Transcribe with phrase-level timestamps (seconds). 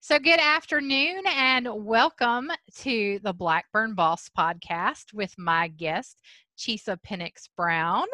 [0.00, 2.50] So, good afternoon and welcome
[2.82, 6.16] to the Blackburn Boss podcast with my guest,
[6.56, 8.06] Chisa Penix Brown.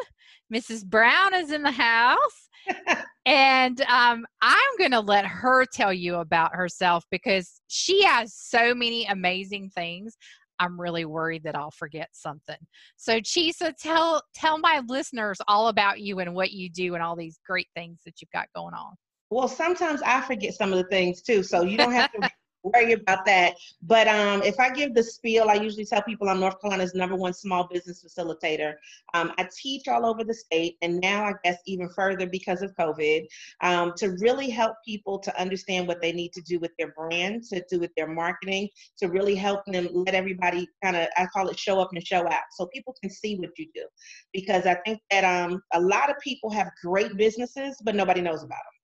[0.51, 0.83] Mrs.
[0.83, 2.49] Brown is in the house.
[3.27, 8.73] and um, I'm going to let her tell you about herself because she has so
[8.73, 10.17] many amazing things.
[10.59, 12.57] I'm really worried that I'll forget something.
[12.97, 17.15] So, Chisa, tell tell my listeners all about you and what you do and all
[17.15, 18.95] these great things that you've got going on.
[19.29, 22.29] Well, sometimes I forget some of the things too, so you don't have to
[22.65, 23.55] worry about that.
[23.81, 27.15] But um, if I give the spiel, I usually tell people I'm North Carolina's number
[27.15, 28.73] one small business facilitator.
[29.13, 32.75] Um, I teach all over the state, and now I guess even further because of
[32.75, 33.25] COVID,
[33.61, 37.43] um, to really help people to understand what they need to do with their brand,
[37.45, 41.49] to do with their marketing, to really help them let everybody kind of, I call
[41.49, 43.85] it show up and show out, so people can see what you do.
[44.33, 48.43] Because I think that um, a lot of people have great businesses, but nobody knows
[48.43, 48.74] about them.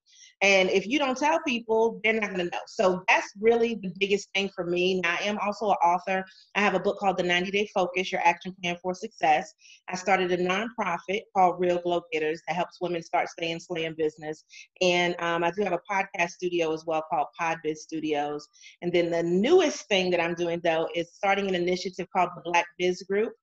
[0.42, 2.62] And if you don't tell people, they're not going to know.
[2.66, 5.00] So that's really the biggest thing for me.
[5.02, 6.26] Now, I am also an author.
[6.56, 9.54] I have a book called The 90 Day Focus Your Action Plan for Success.
[9.88, 13.86] I started a nonprofit called Real Glow Getters that helps women start, stay, and slay
[13.86, 14.44] in business.
[14.82, 18.48] And um, I do have a podcast studio as well called Podbiz Studios.
[18.82, 22.42] And then the newest thing that I'm doing, though, is starting an initiative called the
[22.50, 23.34] Black Biz Group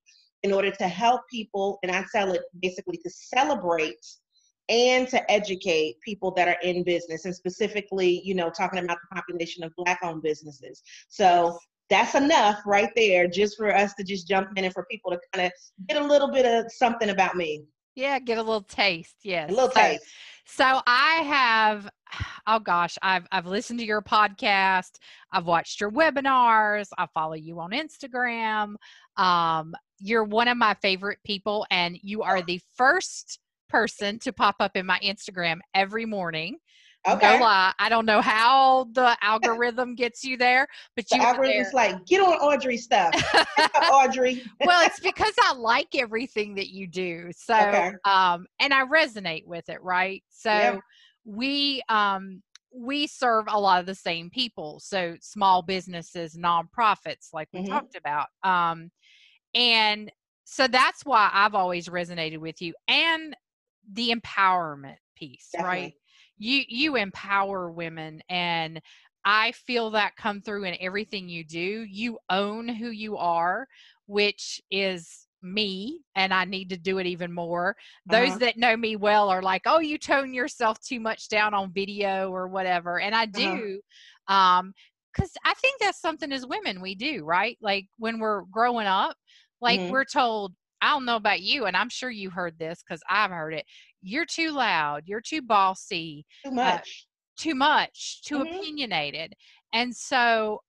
[0.42, 4.04] in order to help people, and I sell it basically to celebrate
[4.68, 9.16] and to educate people that are in business and specifically you know talking about the
[9.16, 10.82] population of black owned businesses.
[11.08, 11.58] So
[11.90, 15.18] that's enough right there just for us to just jump in and for people to
[15.32, 15.52] kind of
[15.88, 17.62] get a little bit of something about me.
[17.94, 19.50] Yeah get a little taste yes.
[19.50, 20.04] A little taste.
[20.46, 21.88] so, so i have
[22.46, 24.92] oh gosh i've i've listened to your podcast
[25.32, 28.74] i've watched your webinars i follow you on instagram.
[29.16, 34.56] Um, you're one of my favorite people and you are the first person to pop
[34.60, 36.58] up in my Instagram every morning.
[37.08, 37.38] Okay.
[37.38, 37.72] No lie.
[37.78, 42.20] I don't know how the algorithm gets you there, but the you algorithm's like, get
[42.20, 43.14] on Audrey stuff.
[43.90, 44.42] Audrey.
[44.60, 47.30] well, it's because I like everything that you do.
[47.34, 47.92] So okay.
[48.04, 50.22] um and I resonate with it, right?
[50.28, 50.80] So Yep.
[51.24, 52.42] we um
[52.74, 54.78] we serve a lot of the same people.
[54.80, 57.68] So small businesses, nonprofits, like we Mhm.
[57.68, 58.26] talked about.
[58.42, 58.90] Um
[59.54, 60.12] and
[60.44, 63.34] so that's why I've always resonated with you and
[63.90, 65.94] the empowerment piece, right?
[66.38, 68.80] You you empower women and
[69.24, 71.84] I feel that come through in everything you do.
[71.88, 73.66] You own who you are,
[74.06, 77.76] which is me, and I need to do it even more.
[78.06, 78.38] Those Uh-huh.
[78.38, 82.30] that know me well are like, "Oh, you tone yourself too much down on video
[82.30, 83.58] or whatever," and I Uh-huh.
[83.58, 83.80] do,
[84.28, 84.72] um,
[85.12, 87.58] because I think that's something as women we do, right?
[87.60, 89.16] Like when we're growing up,
[89.60, 89.88] like Mhm.
[89.88, 93.30] we're told, I don't know about you, and I'm sure you heard this because I've
[93.30, 93.64] heard it.
[94.02, 95.02] You're too loud.
[95.06, 96.24] You're too bossy.
[96.44, 97.06] Too much.
[97.38, 98.22] Too much.
[98.24, 98.58] Too Mhm.
[98.58, 99.34] opinionated.
[99.72, 100.62] And so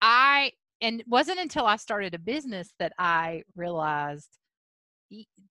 [0.00, 4.38] I, and wasn't until I started a business that I realized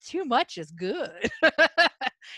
[0.06, 1.30] too much is good.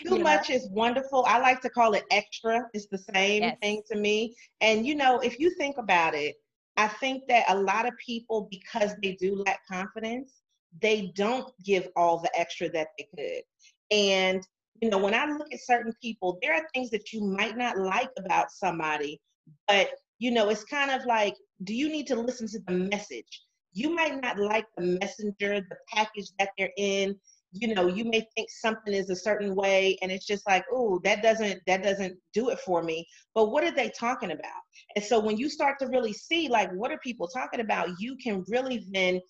[0.02, 0.24] Too You know?
[0.24, 1.24] much is wonderful.
[1.26, 2.62] I like to call it extra.
[2.72, 3.56] It's the same Yes.
[3.62, 4.34] thing to me.
[4.60, 6.36] And you know, if you think about it,
[6.76, 10.42] I think that a lot of people, because they do lack confidence,
[10.80, 13.42] they don't give all the extra that they could.
[13.90, 14.46] And
[14.82, 17.78] you know, when I look at certain people, there are things that you might not
[17.78, 19.20] like about somebody,
[19.68, 23.42] but you know, it's kind of like, do you need to listen to the message?
[23.72, 27.16] You might not like the messenger, the package that they're in,
[27.54, 31.00] you know you may think something is a certain way and it's just like oh
[31.04, 34.62] that doesn't that doesn't do it for me but what are they talking about
[34.96, 38.16] and so when you start to really see like what are people talking about you
[38.16, 39.20] can really then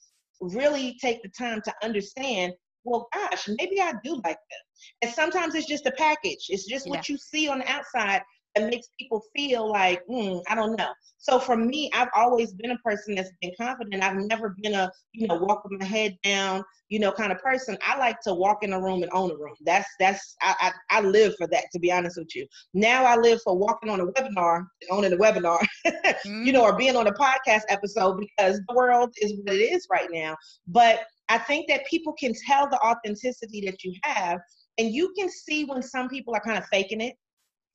[0.41, 2.53] really take the time to understand
[2.85, 4.65] well gosh maybe i do like them.
[5.03, 6.47] And sometimes it's just a package.
[6.49, 8.23] It's just what you see on the outside
[8.55, 12.73] that makes people feel like mm, i don't know so for me i've always been
[12.73, 16.17] a person that's been confident i've never been a you know walk with my head
[16.23, 16.63] down
[16.95, 17.77] you know, kind of person.
[17.83, 19.55] I like to walk in a room and own a room.
[19.65, 20.55] That's that's I,
[20.91, 21.65] I I live for that.
[21.73, 25.17] To be honest with you, now I live for walking on a webinar, owning a
[25.17, 25.65] webinar,
[26.25, 29.87] you know, or being on a podcast episode because the world is what it is
[29.91, 30.37] right now.
[30.69, 34.39] But I think that people can tell the authenticity that you have,
[34.79, 37.15] and you can see when some people are kind of faking it.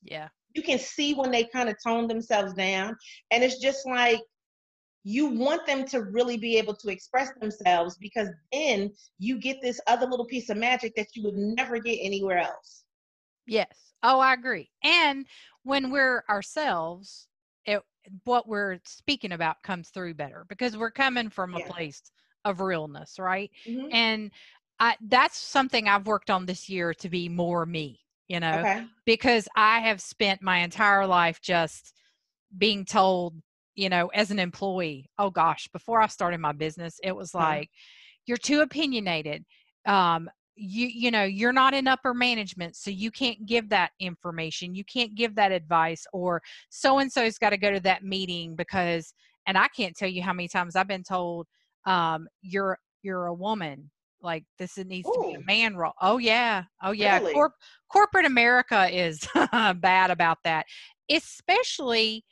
[0.04, 0.30] yeah.
[0.54, 2.96] You can see when they kind of tone themselves down,
[3.32, 4.20] and it's just like
[5.04, 9.80] you want them to really be able to express themselves because then you get this
[9.88, 12.84] other little piece of magic that you would never get anywhere else.
[13.48, 13.94] Yes.
[14.04, 14.70] Oh, I agree.
[14.84, 15.26] And
[15.64, 17.28] when we're ourselves,
[17.66, 17.82] it
[18.24, 21.68] what we're speaking about comes through better because we're coming from a Yeah.
[21.74, 22.02] place
[22.46, 23.52] of realness, right?
[23.66, 23.90] Mhm.
[23.92, 24.32] And
[24.80, 28.86] I that's something I've worked on this year to be more me, you know, Okay.
[29.06, 31.94] because I have spent my entire life just
[32.58, 33.36] being told,
[33.76, 37.70] you know, as an employee, oh gosh, before I started my business, it was like,
[38.26, 39.44] you're too opinionated.
[39.86, 40.30] Um,
[40.62, 44.84] you you know you're not in upper management so you can't give that information you
[44.84, 49.14] can't give that advice or so and so's got to go to that meeting because
[49.48, 51.48] and i can't tell you how many times i've been told
[51.86, 53.90] um, you're you're a woman
[54.22, 55.14] like this it needs Ooh.
[55.14, 57.34] to be a man role oh yeah oh yeah really?
[57.34, 57.56] Corp-
[57.92, 60.66] corporate america is bad about that
[61.10, 62.24] especially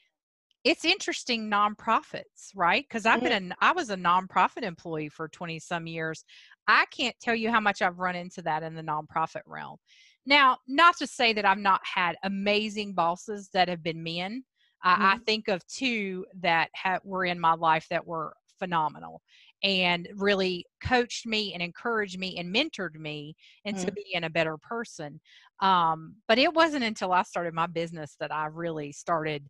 [0.63, 3.29] it's interesting nonprofits right because i've mm-hmm.
[3.29, 6.23] been a, i was a nonprofit employee for 20 some years
[6.67, 9.77] i can't tell you how much i've run into that in the nonprofit realm
[10.25, 14.43] now not to say that i've not had amazing bosses that have been men
[14.85, 15.01] mm-hmm.
[15.01, 19.21] I, I, think of two that ha- were in my life that were phenomenal
[19.63, 23.95] and really coached me and encouraged me and mentored me into mm-hmm.
[23.95, 25.19] being a better person.
[25.61, 29.47] Um, but it wasn't until I started my business that I really started,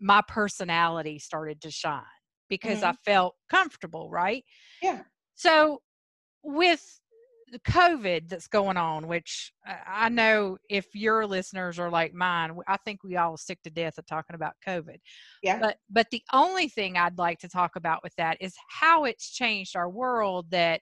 [0.00, 2.02] my personality started to shine
[2.48, 2.90] because mm-hmm.
[2.90, 4.44] I felt comfortable, right?
[4.82, 5.02] Yeah.
[5.34, 5.80] So
[6.42, 7.00] with
[7.50, 9.52] the COVID that's going on, which
[9.86, 13.98] I know if your listeners are like mine, I think we all sick to death
[13.98, 14.96] of talking about COVID.
[15.42, 15.58] Yeah.
[15.60, 19.30] But but the only thing I'd like to talk about with that is how it's
[19.30, 20.80] changed our world that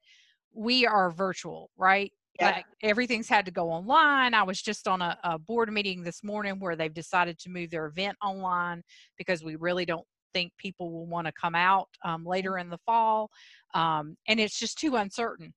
[0.55, 2.13] we are virtual, right?
[2.41, 2.51] Yeah.
[2.51, 4.35] Like everything's had to go online.
[4.35, 7.71] I was just on a, a board meeting this morning where they've decided to move
[7.71, 8.83] their event online
[9.19, 12.79] because we really don't think people will want to come out um, later in the
[12.79, 13.31] fall.
[13.73, 15.55] Um, and it's just too uncertain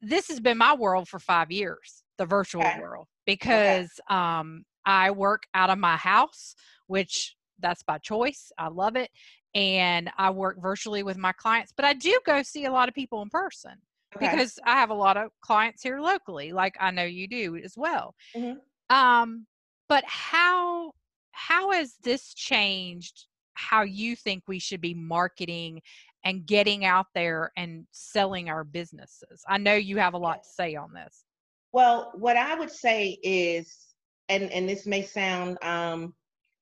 [0.00, 2.80] this has been my world for five years, the virtual okay.
[2.80, 4.16] world, because okay.
[4.16, 6.54] um, I work out of my house,
[6.86, 8.52] which that's by choice.
[8.58, 9.10] I love it.
[9.54, 12.94] And I work virtually with my clients, but I do go see a lot of
[12.94, 13.72] people in person
[14.14, 14.30] okay.
[14.30, 17.74] because I have a lot of clients here locally, like I know you do as
[17.76, 18.14] well.
[18.36, 18.94] Mm-hmm.
[18.94, 19.46] Um,
[19.88, 20.92] but how
[21.32, 23.26] how has this changed
[23.56, 25.80] how you think we should be marketing
[26.26, 29.44] and getting out there and selling our businesses?
[29.48, 31.24] I know you have a lot to say on this.
[31.72, 33.94] Well, what I would say is,
[34.28, 36.14] and and this may sound, um,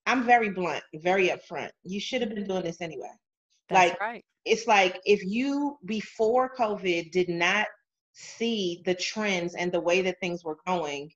[0.07, 1.71] I'm very blunt, very upfront.
[1.83, 3.09] You should have been doing this anyway.
[3.71, 4.25] That's like, right.
[4.45, 7.67] It's like if you before COVID did not
[8.13, 11.11] see the trends and the way that things were going,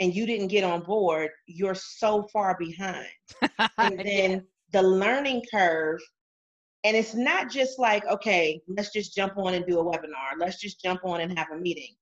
[0.00, 3.06] and you didn't get on board, you're so far behind.
[3.78, 4.38] and then yeah.
[4.72, 6.00] the learning curve
[6.86, 10.38] and it's not just like, okay, let's just jump on and do a webinar.
[10.38, 11.92] Let's just jump on and have a meeting.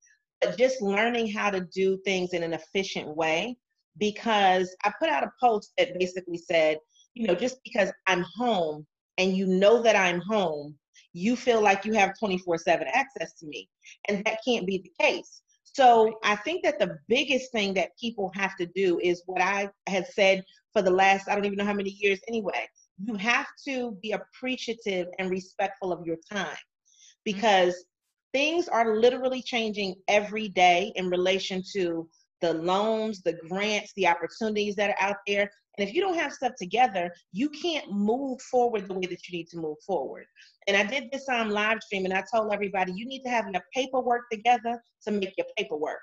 [0.43, 3.57] But just learning how to do things in an efficient way.
[3.97, 6.77] Because I put out a post that basically said,
[7.15, 8.87] you know, just because I'm home
[9.17, 10.77] and you know that I'm home,
[11.15, 13.71] you feel like you have 24 7 access to me.
[14.09, 15.41] And that can't be the case.
[15.63, 19.71] So I think that the biggest thing that people have to do is what I
[19.87, 20.45] had said
[20.75, 22.69] for the last, I don't even know how many years anyway
[23.02, 27.20] you have to be appreciative and respectful of your time mm-hmm.
[27.25, 28.38] because mm-hmm.
[28.38, 32.08] things are literally changing every day in relation to
[32.41, 35.50] the loans, the grants, the opportunities that are out there.
[35.76, 39.38] And if you don't have stuff together, you can't move forward the way that you
[39.38, 40.26] need to move forward.
[40.69, 43.47] And I did this on live stream and I told everybody you need to have
[43.50, 46.00] your paperwork together to make your paperwork.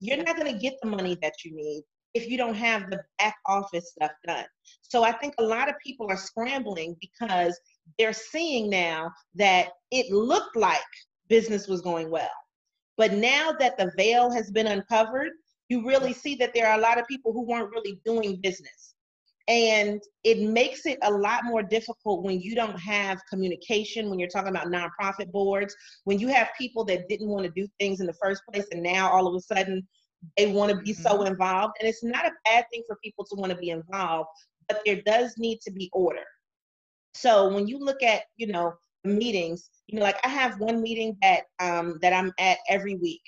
[0.00, 1.82] You're not going to get the money that you need
[2.14, 4.44] if you don't have the back office stuff done.
[4.82, 7.58] So I think a lot of people are scrambling because
[7.98, 10.80] they're seeing now that it looked like
[11.28, 12.28] business was going well.
[12.98, 15.30] But now that the veil has been uncovered,
[15.68, 18.94] you really see that there are a lot of people who weren't really doing business.
[19.48, 24.28] And it makes it a lot more difficult when you don't have communication, when you're
[24.28, 28.06] talking about nonprofit boards, when you have people that didn't want to do things in
[28.06, 29.86] the first place, and now all of a sudden
[30.36, 31.02] they want to be mm-hmm.
[31.02, 31.74] so involved.
[31.80, 34.28] And it's not a bad thing for people to want to be involved,
[34.68, 36.24] but there does need to be order.
[37.14, 38.74] So when you look at, you know,
[39.04, 43.22] meetings, you know, like I have one meeting that um, that I'm at every week.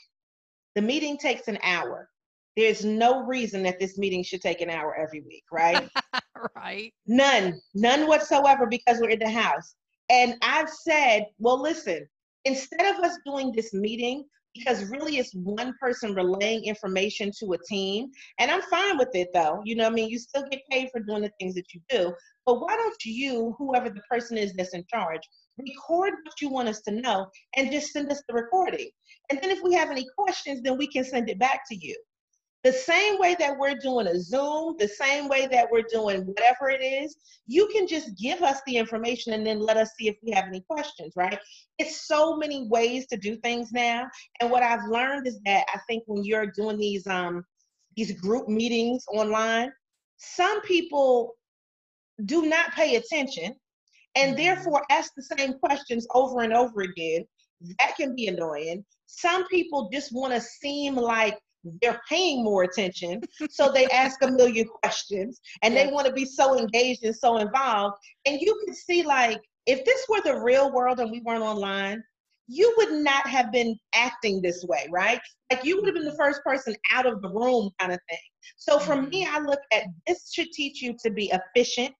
[0.74, 2.08] The meeting takes an hour.
[2.56, 5.88] There's no reason that this meeting should take an hour every week, right?
[6.56, 6.92] right.
[7.06, 9.74] None, none whatsoever because we're in the house.
[10.08, 12.06] And I've said, well, listen,
[12.44, 14.24] instead of us doing this meeting,
[14.54, 18.10] because really it's one person relaying information to a team.
[18.38, 19.60] And I'm fine with it though.
[19.64, 22.14] You know, I mean, you still get paid for doing the things that you do.
[22.46, 25.22] But why don't you, whoever the person is that's in charge,
[25.58, 28.90] record what you want us to know and just send us the recording.
[29.30, 31.96] And then if we have any questions, then we can send it back to you
[32.64, 36.70] the same way that we're doing a Zoom, the same way that we're doing whatever
[36.70, 37.16] it is,
[37.46, 40.46] you can just give us the information and then let us see if we have
[40.46, 41.38] any questions, right?
[41.78, 44.08] It's so many ways to do things now.
[44.40, 47.44] And what I've learned is that I think when you're doing these um
[47.96, 49.70] these group meetings online,
[50.16, 51.34] some people
[52.24, 53.54] do not pay attention
[54.16, 54.36] and Mhm.
[54.38, 57.26] therefore ask the same questions over and over again.
[57.78, 58.84] That can be annoying.
[59.06, 61.38] Some people just want to seem like
[61.80, 66.24] they're paying more attention, so they ask a million questions and they want to be
[66.24, 67.96] so engaged and so involved.
[68.26, 72.02] And you can see, like, if this were the real world and we weren't online,
[72.46, 75.20] you would not have been acting this way, right?
[75.50, 76.18] Like, you would have been the mm-hmm.
[76.18, 78.18] first person out of the room, kind of thing.
[78.56, 79.36] So, for me, mm-hmm.
[79.36, 81.94] I look at this should teach you to be efficient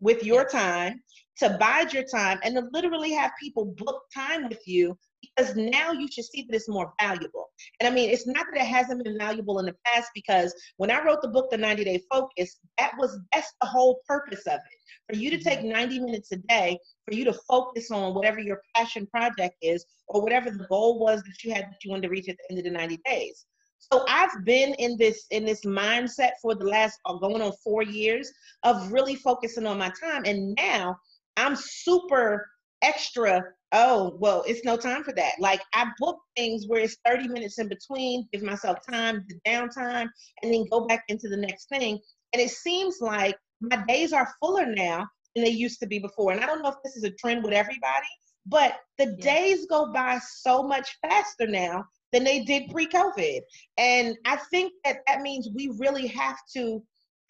[0.00, 1.00] with your time,
[1.38, 4.98] to bide your time, and to literally have people book time with you
[5.36, 7.48] because now you should see that it's more valuable.
[7.80, 10.90] And I mean, it's not that it hasn't been valuable in the past because when
[10.90, 14.54] I wrote the book, The 90 Day Focus, that was that's the whole purpose of
[14.54, 15.12] it.
[15.12, 18.60] For you to take 90 minutes a day, for you to focus on whatever your
[18.74, 22.08] passion project is, or whatever the goal was that you had that you wanted to
[22.08, 23.44] reach at the end of the 90 days.
[23.92, 27.82] So I've been in this in this mindset for the last uh, going on four
[27.82, 30.96] years of really focusing on my time, and now
[31.36, 32.48] I'm super
[32.82, 33.42] extra.
[33.76, 35.32] Oh well, it's no time for that.
[35.40, 40.08] Like I book things where it's 30 minutes in between, give myself time, the downtime,
[40.42, 41.98] and then go back into the next thing.
[42.32, 46.30] And it seems like my days are fuller now than they used to be before.
[46.30, 48.06] And I don't know if this is a trend with everybody,
[48.46, 49.24] but the Yeah.
[49.24, 53.40] days go by so much faster now than they did pre-COVID.
[53.76, 56.80] And I think that that means we really have to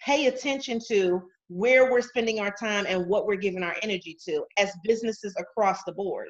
[0.05, 1.23] pay attention to
[1.55, 5.85] where we're spending our time and what we're giving our energy to as businesses across
[5.85, 6.27] the board.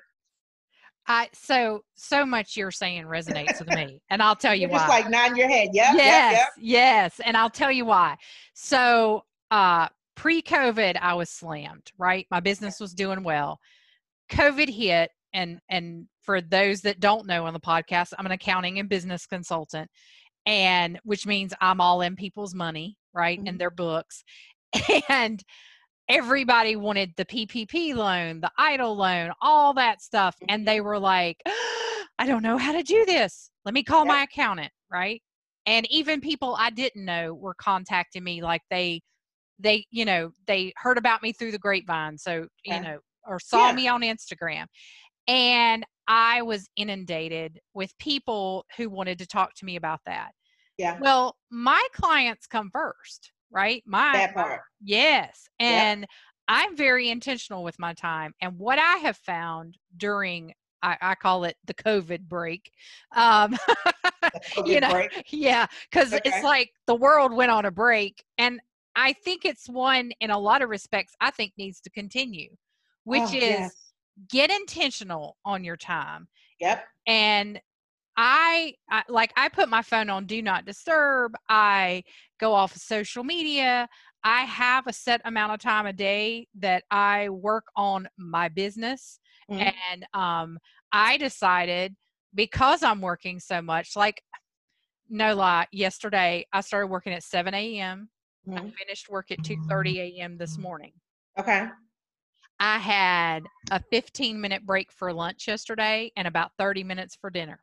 [1.06, 4.78] I so so much you're saying resonates with me, and I'll tell you You're why.
[4.80, 5.70] just like nodding your head.
[5.72, 6.48] Yep, yes, yep, yep.
[6.58, 8.16] yes, and I'll tell you why.
[8.54, 11.90] So, uh, pre-COVID, I was slammed.
[11.98, 13.60] Right, my business was doing well.
[14.30, 18.78] COVID hit, and and for those that don't know on the podcast, I'm an accounting
[18.78, 19.90] and business consultant,
[20.44, 23.58] and which means I'm all in people's money, right, in Mhm.
[23.58, 24.22] their books,
[25.08, 25.42] and
[26.08, 30.36] everybody wanted the PPP loan, the EIDL loan, all that stuff.
[30.48, 30.86] And they mm-hmm.
[30.86, 31.40] were like,
[32.18, 33.50] I don't know how to do this.
[33.64, 35.20] Let me call my accountant, right?
[35.66, 39.00] And even people I didn't know were contacting me like they
[39.58, 42.18] they, you know, they heard about me through the grapevine.
[42.18, 43.72] So, you know, or saw Yeah.
[43.72, 44.66] me on Instagram.
[45.26, 50.32] And I was inundated with people who wanted to talk to me about that.
[50.76, 53.82] Yeah, Well, my clients come first, right?
[53.86, 54.60] My that part.
[54.82, 55.48] Yes.
[55.60, 55.70] Yep.
[55.70, 56.06] And
[56.48, 58.34] I'm very intentional with my time.
[58.42, 62.70] And what I have found during, I, I call it the COVID break.
[63.16, 63.56] Um,
[64.56, 65.10] COVID you know, break.
[65.32, 66.20] yeah, because Okay.
[66.24, 68.22] it's like the world went on a break.
[68.36, 68.60] And
[68.96, 72.50] I think it's one, in a lot of respects, I think needs to continue,
[73.04, 73.92] which Oh, is yes.
[74.30, 76.28] get intentional on your time
[76.60, 76.84] Yep.
[77.06, 77.60] and
[78.16, 81.34] I, I like I put my phone on do not disturb.
[81.48, 82.04] I
[82.38, 83.88] go off of social media.
[84.22, 89.18] I have a set amount of time a day that I work on my business
[89.50, 89.74] Mhm.
[89.90, 90.58] and um
[90.92, 91.96] I decided
[92.34, 94.22] because I'm working so much like
[95.08, 98.08] no lie yesterday I started working at 7 a.m.
[98.56, 98.74] I Mhm.
[98.78, 100.38] finished work at 2:30 a.m.
[100.38, 100.92] this morning.
[101.38, 101.68] Okay.
[102.60, 107.60] I had a 15 minute break for lunch yesterday and about 30 minutes for dinner.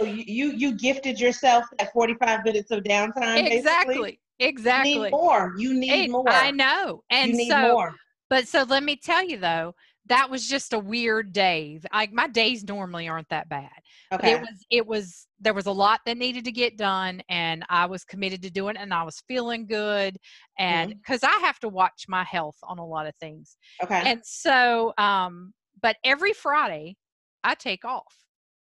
[0.00, 3.36] So you, you you gifted yourself that 45 minutes of downtime.
[3.48, 3.56] basically?
[3.58, 5.54] exactly You exactly need more.
[5.56, 6.28] You need It- more.
[6.28, 7.94] i know and so more.
[8.30, 9.74] but so let me tell you though
[10.06, 13.68] that was just a weird day like my days normally aren't that bad
[14.12, 14.32] Okay.
[14.32, 17.84] it was it was there was a lot that needed to get done and i
[17.84, 20.16] was committed to doing it and i was feeling good
[20.58, 20.98] and Mm-hmm.
[20.98, 24.02] because i have to watch my health on a lot of things okay.
[24.06, 25.52] and so um
[25.82, 26.96] but every friday
[27.44, 28.14] i take off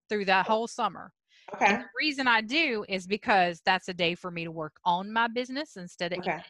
[0.10, 1.12] through that whole summer
[1.54, 1.66] okay.
[1.66, 5.12] and the reason I do is because that's a day for me to work on
[5.12, 6.42] my business instead of Okay.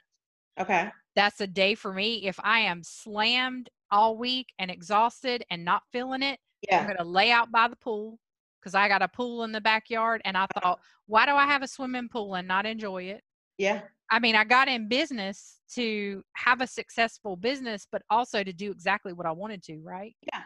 [0.59, 0.89] Okay.
[1.15, 2.25] That's a day for me.
[2.25, 6.79] If I am slammed all week and exhausted and not feeling it, yeah.
[6.79, 8.19] I'm going to lay out by the pool
[8.61, 10.21] because I got a pool in the backyard.
[10.25, 13.21] And I thought, why do I have a swimming pool and not enjoy it?
[13.57, 13.81] Yeah.
[14.11, 18.71] I mean, I got in business to have a successful business, but also to do
[18.71, 20.15] exactly what I wanted to, right?
[20.33, 20.41] Yeah.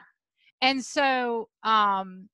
[0.62, 2.30] And so um,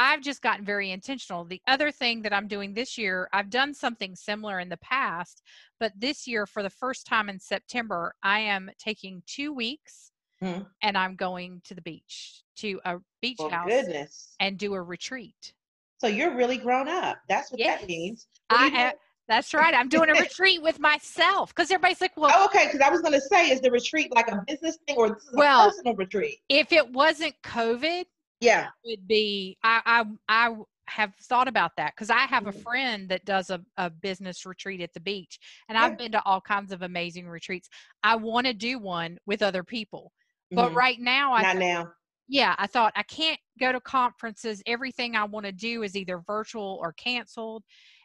[0.00, 1.44] I've just gotten very intentional.
[1.44, 5.42] The other thing that I'm doing this year, I've done something similar in the past,
[5.78, 10.10] but this year, for the first time in September, I am taking two weeks
[10.42, 10.66] Mhm.
[10.80, 14.36] and I'm going to the beach, to a beach Well, house, goodness.
[14.40, 15.52] and do a retreat.
[15.98, 17.18] So you're really grown up.
[17.28, 17.80] That's what Yes.
[17.80, 18.26] that means.
[18.48, 18.92] What I, doing?
[19.28, 19.74] that's right.
[19.74, 23.02] I'm doing a retreat with myself because everybody's like, well, Oh, okay, because I was
[23.02, 25.70] going to say, is the retreat like a business thing or this is Well- a
[25.72, 26.38] personal retreat?
[26.48, 28.06] if it wasn't COVID,
[28.40, 28.70] Yeah.
[28.84, 30.56] would be I I I
[30.88, 32.64] have thought about that because I have a Mhm.
[32.64, 35.78] friend that does a, a business retreat at the beach, and Yeah.
[35.78, 37.68] I've been to all kinds of amazing retreats.
[38.02, 40.12] I want to do one with other people,
[40.54, 40.74] but Mhm.
[40.74, 41.94] right now, I Not now.
[42.28, 44.62] yeah, I thought I can't go to conferences.
[44.66, 47.64] Everything I want to do is either virtual or canceled,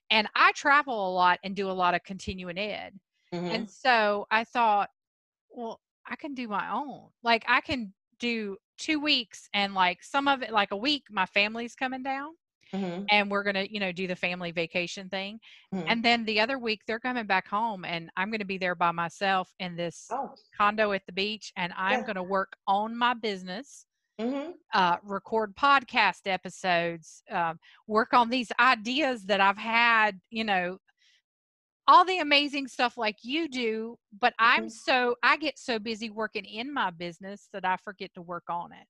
[0.10, 3.00] and I travel a lot and do a lot of continuing ed,
[3.32, 3.52] Mhm.
[3.52, 4.90] and so I thought,
[5.50, 7.10] well, I can do my own.
[7.24, 11.26] Like I can do two weeks, and like some of it, like a week, my
[11.26, 12.32] family's coming down
[12.74, 13.06] Mhm.
[13.12, 15.40] and we're to you know do the family vacation thing
[15.72, 15.86] Mhm.
[15.88, 18.92] and then the other week they're coming back home and i'm to be there by
[18.92, 20.34] myself in this Oh.
[20.58, 22.06] condo at the beach and i'm Yeah.
[22.16, 23.86] to work on my business
[24.20, 24.54] Mhm.
[24.74, 30.80] uh, record podcast episodes um, work on these ideas that i've had you know
[31.88, 34.72] all the amazing stuff like you do but i'm Mhm.
[34.72, 38.72] so i get so busy working in my business that i forget to work on
[38.72, 38.88] it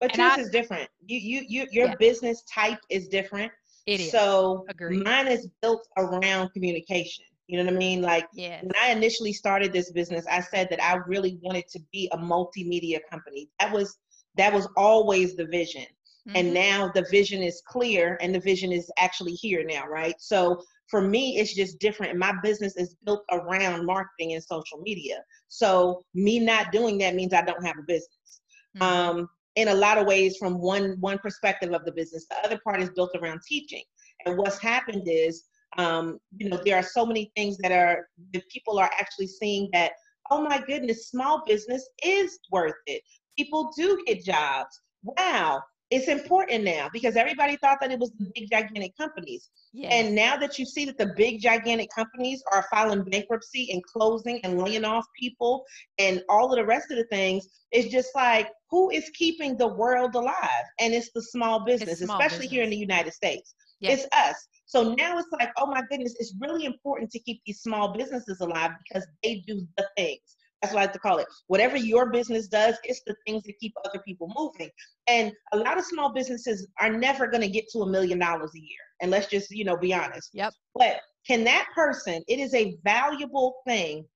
[0.00, 0.88] But And yours I- is different.
[1.06, 1.94] You you you your Yeah.
[1.98, 3.52] business type is different.
[3.86, 5.04] it is So Agreed.
[5.04, 7.24] mine is built around communication.
[7.46, 8.02] You know what I mean?
[8.02, 11.80] Like yes when I initially started this business, I said that I really wanted to
[11.92, 13.48] be a multimedia company.
[13.60, 13.98] That was
[14.36, 15.86] that was always the vision.
[16.34, 16.54] And Mhm.
[16.54, 20.14] now the vision is clear and the vision is actually here now, right?
[20.18, 22.16] So for me, it's just different.
[22.18, 25.22] My business is built around marketing and social media.
[25.48, 28.40] So me not doing that means I don't have a business
[28.76, 28.82] Mhm.
[28.82, 32.26] um, in a lot of ways from one one perspective of the business.
[32.28, 33.82] The other part is built around teaching.
[34.24, 35.44] And what's happened is,
[35.78, 39.68] um, you know, there are so many things that are that people are actually seeing
[39.72, 39.92] that.
[40.30, 43.02] Oh my goodness, small business is worth it.
[43.38, 44.80] People do get jobs.
[45.02, 49.50] Wow, it's important now because everybody thought that it was the big gigantic companies.
[49.72, 49.92] yes.
[49.92, 54.40] And now that you see that the big gigantic companies are filing bankruptcy and closing
[54.42, 55.64] and laying off people
[55.98, 59.68] and all of the rest of the things, it's just like who is keeping the
[59.68, 60.64] world alive?
[60.80, 63.54] And it's the small business, small especially here in the United States.
[63.80, 63.92] Yeah.
[63.92, 64.48] It's us.
[64.64, 68.40] So now it's like, oh my goodness, it's really important to keep these small businesses
[68.40, 70.36] alive because they do the things.
[70.62, 71.26] That's what I like to call it.
[71.48, 74.70] Whatever your business does, it's the things that keep other people moving.
[75.06, 78.52] And a lot of small businesses are never going to get to a million dollars
[78.56, 78.80] a year.
[79.02, 80.30] And let's just, you know, be honest.
[80.32, 80.54] Yep.
[80.74, 84.06] But can that person, it is a valuable thing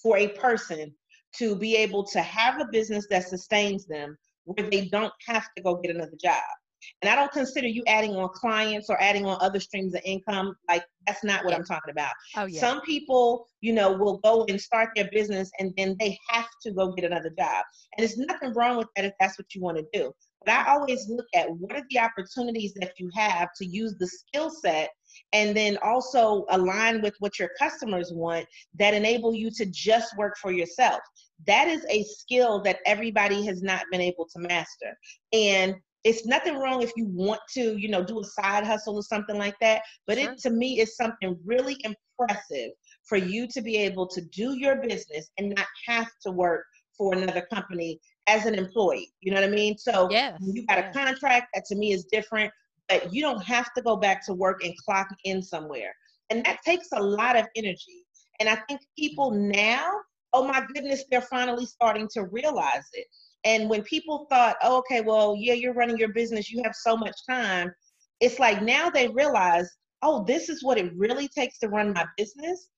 [0.00, 0.94] for a person
[1.38, 5.62] to be able to have a business that sustains them where they don't have to
[5.62, 6.42] go get another job.
[7.02, 10.54] And I don't consider you adding on clients or adding on other streams of income.
[10.68, 11.58] Like that's not what Yeah.
[11.58, 12.12] I'm talking about.
[12.36, 16.18] oh yeah Some people, you know, will go and start their business and then they
[16.30, 17.64] have to go get another job.
[17.96, 20.12] And there's nothing wrong with that if that's what you want to do.
[20.44, 24.06] But I always look at what are the opportunities that you have to use the
[24.06, 24.90] skill set
[25.32, 28.46] and then also align with what your customers want
[28.78, 31.00] that enable you to just work for yourself.
[31.46, 34.96] That is a skill that everybody has not been able to master.
[35.32, 35.74] And
[36.06, 39.36] it's nothing wrong if you want to, you know, do a side hustle or something
[39.36, 39.82] like that.
[40.06, 40.30] But Sure.
[40.30, 42.70] it to me is something really impressive
[43.02, 46.64] for you to be able to do your business and not have to work
[46.96, 49.12] for another company as an employee.
[49.20, 49.76] You know what I mean?
[49.76, 50.94] So yes you got yes.
[50.94, 52.52] a contract, that to me is different,
[52.88, 55.92] but you don't have to go back to work and clock in somewhere.
[56.30, 58.06] And that takes a lot of energy.
[58.38, 59.50] And I think people mm-hmm.
[59.50, 59.90] now,
[60.32, 63.08] oh my goodness, they're finally starting to realize it.
[63.46, 66.96] And when people thought, oh, okay, well, yeah, you're running your business, you have so
[66.96, 67.72] much time,
[68.20, 69.70] it's like now they realize,
[70.02, 72.68] oh, this is what it really takes to run my business.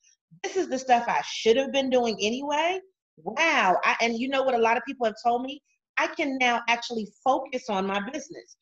[0.44, 2.80] This is the stuff I should have been doing anyway.
[3.16, 3.78] Wow.
[3.82, 5.62] I, and you know what a lot of people have told me?
[5.96, 8.56] I can now actually focus on my business.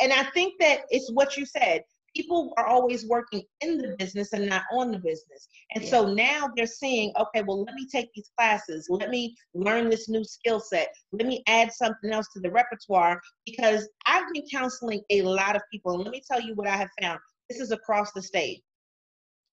[0.00, 1.82] And I think that it's what you said.
[2.14, 5.48] People are always working in the business and not on the business.
[5.74, 8.88] And so now they're saying, okay, well, let me take these classes.
[8.90, 10.94] Let me learn this new skill set.
[11.12, 15.62] Let me add something else to the repertoire because I've been counseling a lot of
[15.70, 15.94] people.
[15.94, 17.18] And let me tell you what I have found.
[17.48, 18.62] This is across the state.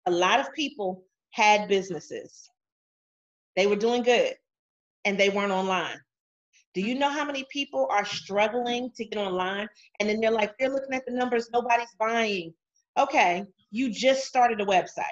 [0.05, 2.49] A lot of people had businesses,
[3.55, 4.33] they were doing good,
[5.05, 5.99] and they weren't online.
[6.73, 6.99] Do you mm-hmm.
[6.99, 9.67] know how many people are struggling to get online?
[9.99, 12.53] And then they're like, they're looking at the numbers, nobody's buying.
[12.97, 15.05] Okay, you just started a website.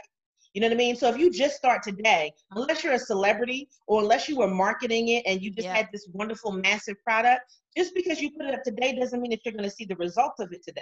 [0.54, 0.96] You know what I mean?
[0.96, 5.10] So if you just start today, unless you're a celebrity or unless you were marketing
[5.10, 5.76] it and you just Yeah.
[5.76, 7.41] had this wonderful, massive product,
[7.78, 9.96] just because you put it up today doesn't mean that you're going to see the
[9.98, 10.82] results of it today.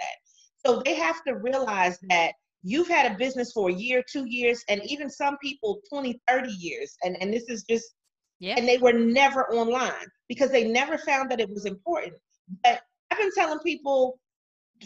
[0.64, 4.64] So they have to realize that you've had a business for a year, two years,
[4.68, 6.96] and even some people 20, 30 years.
[7.04, 7.94] And, and this is just
[8.38, 12.14] yeah and they were never online because they never found that it was important.
[12.62, 14.18] But I've been telling people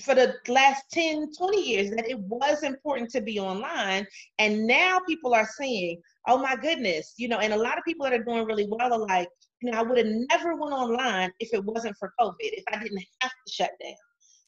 [0.00, 4.06] for the last 10, 20 years that it was important to be online.
[4.38, 8.04] And now people are saying, oh my goodness, you know, and a lot of people
[8.04, 9.28] that are doing really well are like,
[9.60, 12.78] you know, I would have never went online if it wasn't for COVID, if I
[12.78, 13.94] didn't have to shut down.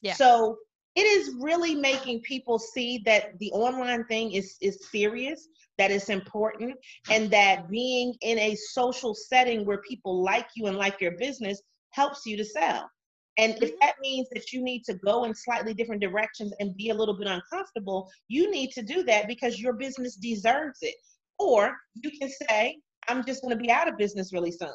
[0.01, 0.13] Yeah.
[0.13, 0.57] So
[0.95, 6.09] it is really making people see that the online thing is is serious that it's
[6.09, 6.75] important
[7.09, 11.61] and that being in a social setting where people like you and like your business
[11.91, 12.89] helps you to sell
[13.37, 13.77] and if mm-hmm.
[13.81, 17.17] that means that you need to go in slightly different directions and be a little
[17.17, 20.95] bit uncomfortable you need to do that because your business deserves it
[21.39, 24.69] or you can say i'm just going to be out of business really soon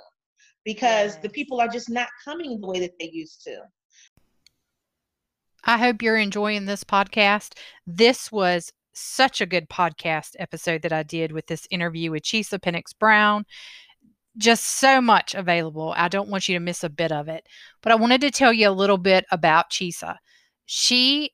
[0.64, 1.18] because yes.
[1.22, 3.56] the people are just not coming the way that they used to
[5.64, 7.52] I hope you're enjoying this podcast.
[7.86, 12.58] This was such a good podcast episode that I did with this interview with Chisa
[12.58, 13.44] Penix Brown.
[14.36, 15.94] Just so much available.
[15.96, 17.46] I don't want you to miss a bit of it.
[17.82, 20.16] But I wanted to tell you a little bit about Chisa.
[20.66, 21.32] She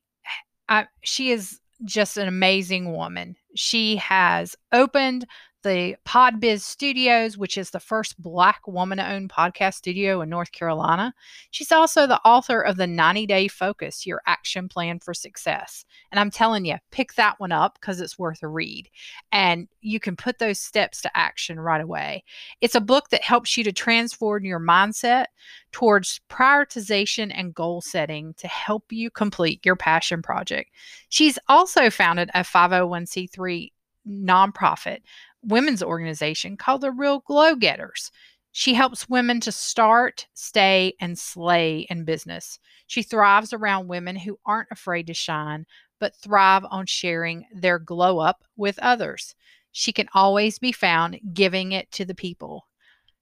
[0.69, 3.37] I, she is just an amazing woman.
[3.55, 5.27] She has opened
[5.65, 11.13] the Podbiz Studios, which is the first Black woman owned podcast studio in North Carolina.
[11.51, 15.85] She's also the author of the 90 Day Focus Your Action Plan for Success.
[16.13, 18.89] And I'm telling you, pick that one up because it's worth a read.
[19.33, 22.23] And you can put those steps to action right away.
[22.61, 25.27] It's a book that helps you to transform your mindset
[25.73, 30.71] towards prioritization and goal setting to help you complete your passion project.
[31.09, 33.73] She's also founded a 501c3
[34.07, 34.99] nonprofit
[35.47, 38.11] women's organization called the Real Glow Getters.
[38.53, 42.61] She helps women to start, stay, and slay in business.
[42.87, 45.67] She thrives around women who aren't afraid to shine,
[45.99, 49.35] but thrive on sharing their glow up with others.
[49.73, 52.69] She can always be found giving it to the people.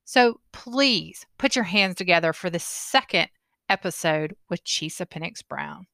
[0.05, 3.29] So please put your hands together for the second
[3.69, 5.87] episode with Chisa Penix Brown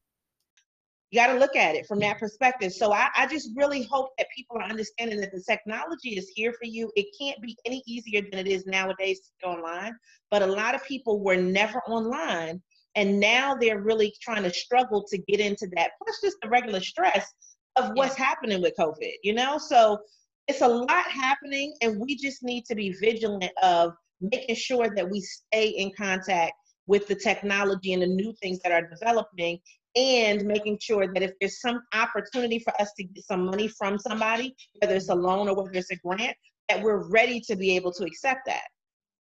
[1.10, 2.72] you got to look at it from that perspective.
[2.72, 6.52] So I, I, just really hope that people are understanding that the technology is here
[6.52, 6.90] for you.
[6.96, 9.96] It can't be any easier than it is nowadays to go online.
[10.30, 12.60] But a lot of people were never online,
[12.94, 15.92] and now they're really trying to struggle to get into that.
[16.02, 17.32] Plus, just the regular stress
[17.76, 19.12] of what's happening with COVID.
[19.22, 19.98] You know, so
[20.46, 25.08] it's a lot happening, and we just need to be vigilant of making sure that
[25.08, 26.52] we stay in contact
[26.86, 29.58] with the technology and the new things that are developing
[29.96, 33.98] and making sure that if there's some opportunity for us to get some money from
[33.98, 36.36] somebody, whether it's a loan or whether it's a grant,
[36.68, 38.66] that we're ready to be able to accept that.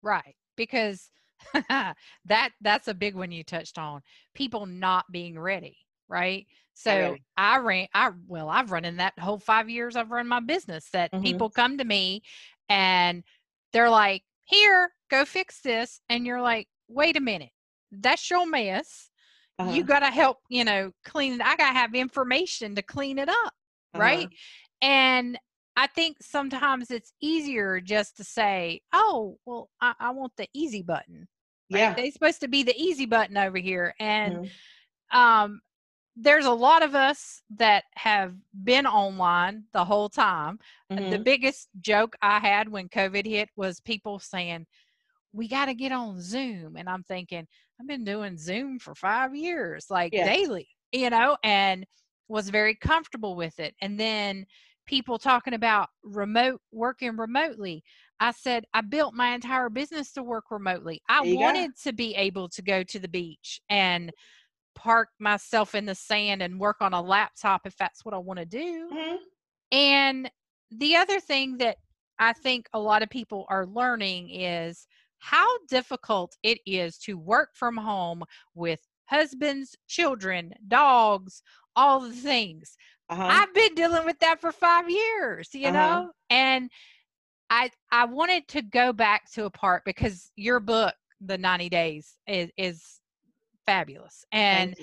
[0.01, 0.35] Right.
[0.57, 1.09] Because
[1.69, 4.01] that that's a big one you touched on.
[4.33, 6.45] People not being ready, right?
[6.73, 10.41] So I ran I well, I've run in that whole 5 years I've run my
[10.41, 11.23] business that mm-hmm.
[11.23, 12.21] people come to me
[12.67, 13.23] and
[13.71, 17.51] they're like, "Here, go fix this." And you're like, "Wait a minute.
[17.91, 19.09] That's your mess
[19.59, 19.71] uh-huh.
[19.71, 23.17] you got to help you know clean it i got to have information to clean
[23.17, 23.35] it up
[23.93, 23.99] uh-huh.
[23.99, 24.29] right
[24.81, 25.37] and
[25.75, 30.81] i think sometimes it's easier just to say oh well i, I want the easy
[30.81, 31.27] button
[31.71, 31.79] right?
[31.79, 35.17] yeah they're supposed to be the easy button over here and mm-hmm.
[35.17, 35.61] um
[36.15, 40.59] there's a lot of us that have been online the whole time.
[40.91, 41.09] Mm-hmm.
[41.09, 44.65] The biggest joke I had when COVID hit was people saying,
[45.33, 46.77] We got to get on Zoom.
[46.77, 47.47] And I'm thinking,
[47.79, 50.25] I've been doing Zoom for five years, like yeah.
[50.25, 51.85] daily, you know, and
[52.27, 53.75] was very comfortable with it.
[53.81, 54.45] And then
[54.85, 57.83] people talking about remote working remotely.
[58.19, 61.01] I said, I built my entire business to work remotely.
[61.09, 61.89] I wanted go.
[61.89, 64.11] to be able to go to the beach and
[64.75, 68.39] park myself in the sand and work on a laptop if that's what I want
[68.39, 68.89] to do.
[68.93, 69.15] Mm-hmm.
[69.71, 70.31] And
[70.71, 71.77] the other thing that
[72.19, 74.87] I think a lot of people are learning is
[75.25, 81.41] how difficult it is to work from home with husbands, children, dogs,
[81.75, 82.77] all the things.
[83.09, 83.27] Uh-huh.
[83.27, 85.71] I've been dealing with that for five years, you uh-huh.
[85.71, 86.69] know, and
[87.49, 92.13] I I wanted to go back to a part because your book, The 90 Days,
[92.27, 93.01] is is
[93.65, 94.25] fabulous.
[94.31, 94.75] And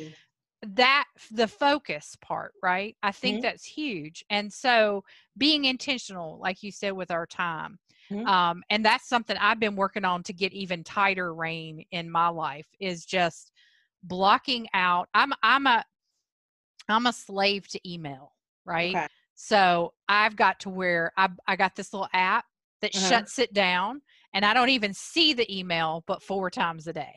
[0.64, 2.96] that the focus part, right?
[3.02, 3.42] I think mm-hmm.
[3.42, 4.24] that's huge.
[4.28, 5.04] And so
[5.36, 7.78] being intentional, like you said, with our time,
[8.12, 8.26] Mm-hmm.
[8.26, 12.28] Um, and that's something I've been working on to get even tighter rein in my
[12.28, 13.52] life is just
[14.02, 15.08] blocking out.
[15.14, 15.84] I'm I'm a
[16.88, 18.32] I'm a slave to email,
[18.64, 18.94] right?
[18.94, 19.06] Okay.
[19.34, 22.44] So I've got to where I I got this little app
[22.80, 23.08] that uh-huh.
[23.08, 24.02] shuts it down
[24.34, 27.14] and I don't even see the email but four times a day.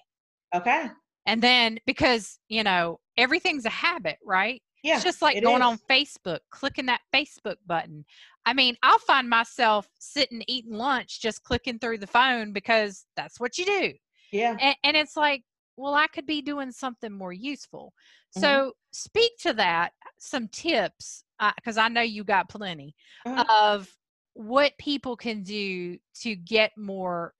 [0.53, 0.89] Okay.
[1.25, 4.61] And then because, you know, everything's a habit, right?
[4.85, 5.61] Yeah, it's just like going is.
[5.63, 8.05] on Facebook, clicking that Facebook button.
[8.45, 13.39] I mean, I'll find myself sitting eating lunch just clicking through the phone because that's
[13.39, 13.93] what you do.
[14.31, 14.55] Yeah.
[14.61, 15.41] And, and it's like,
[15.75, 17.93] well, I could be doing something more useful.
[18.37, 18.41] Mm-hmm.
[18.41, 21.23] So, speak to that, some tips,
[21.55, 22.95] because uh, I know you got plenty
[23.27, 23.41] mm-hmm.
[23.49, 23.89] of
[24.33, 27.33] what people can do to get more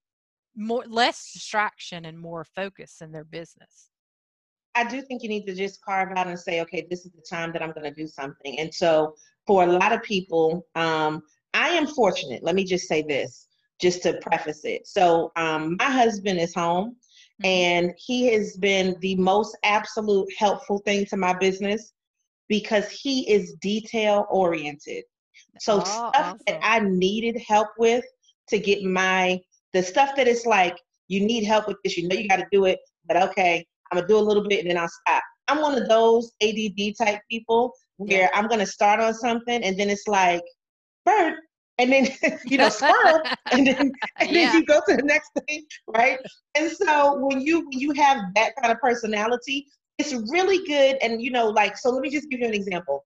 [0.58, 3.89] more less distraction and more focus in their business
[4.75, 7.23] I do think you need to just carve out and say, okay, this is the
[7.27, 8.59] time that I'm going to do something.
[8.59, 9.15] And so
[9.47, 12.43] for a lot of people, um, I am fortunate.
[12.43, 13.47] Let me just say this,
[13.79, 14.85] just to preface it.
[14.85, 16.97] So um, my husband is home,
[17.41, 17.45] mm-hmm.
[17.45, 21.93] and he has been the most absolute helpful thing to my business
[22.49, 25.05] because he is detail oriented.
[25.59, 26.39] So oh, stuff awesome.
[26.47, 28.05] that I needed help with
[28.49, 29.39] to get my
[29.73, 32.47] the stuff that it's like you need help with this, you know you got to
[32.51, 35.24] do it, but okay, I'm gonna do a little bit and then I'll stop.
[35.48, 38.30] I'm one of those ADD type people where yeah.
[38.34, 40.43] I'm gonna start on something and then it's like,
[41.06, 41.36] bird,
[41.78, 42.08] and then
[42.45, 43.21] you know squirrel,
[43.52, 44.52] and then and yeah.
[44.52, 46.19] then you go to the next thing, right?
[46.56, 49.67] And so when you when you have that kind of personality,
[49.98, 50.98] it's really good.
[51.02, 53.06] And you know, like so, let me just give you an example.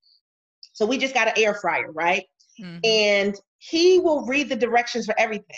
[0.73, 2.23] So we just got an air fryer, right?
[2.61, 2.79] Mm-hmm.
[2.83, 5.57] And he will read the directions for everything.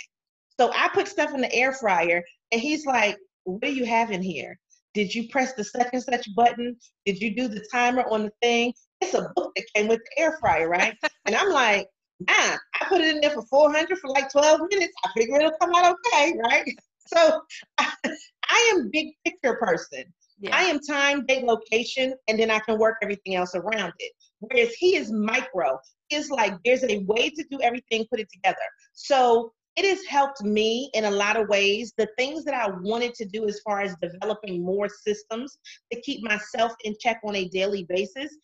[0.60, 4.12] So I put stuff in the air fryer, and he's like, "What do you have
[4.12, 4.58] in here?"
[4.94, 6.76] Did you press the such and such button?
[7.06, 8.74] Did you do the timer on the thing?
[9.00, 10.96] It's a book that came with the air fryer, right?
[11.26, 11.88] and I'm like,
[12.20, 14.94] nah, I put it in there for 400 for like 12 minutes.
[15.06, 16.66] I figure it'll come out okay, right?
[17.14, 17.42] So
[17.78, 17.92] I,
[18.48, 20.06] I am big picture person.
[20.40, 20.56] Yeah.
[20.56, 24.14] I am time, date, location, and then I can work everything else around it.
[24.40, 25.78] Whereas he is micro.
[26.10, 28.58] Is like there's a way to do everything, put it together.
[28.94, 31.94] So it has helped me in a lot of ways.
[31.98, 35.58] The things that I wanted to do as far as developing more systems
[35.92, 38.36] to keep myself in check on a daily basis,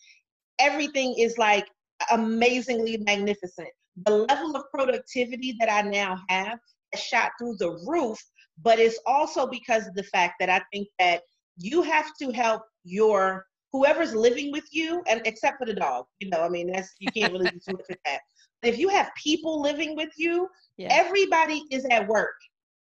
[0.60, 1.68] everything is like
[2.12, 3.70] amazingly magnificent.
[4.06, 6.60] The level of productivity that I now have
[6.96, 8.20] shot through the roof,
[8.64, 11.22] but it's also because of the fact that I think that
[11.58, 16.30] you have to help your whoever's living with you, and except for the dog, you
[16.30, 18.22] know, I mean, that's you can't really do too much with that
[18.64, 20.88] if you have people living with you, yeah.
[20.92, 22.36] everybody is at work.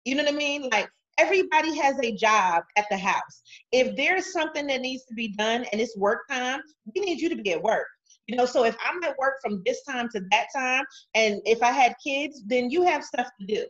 [0.06, 0.70] You know what I mean?
[0.72, 3.42] Like everybody has a job at the house.
[3.72, 6.62] If there's something that needs to be done and it's work time,
[6.94, 7.88] we need you to be at work.
[8.28, 10.84] You know, so if I'm at work from this time to that time,
[11.14, 13.66] and if I had kids, then you have stuff to do.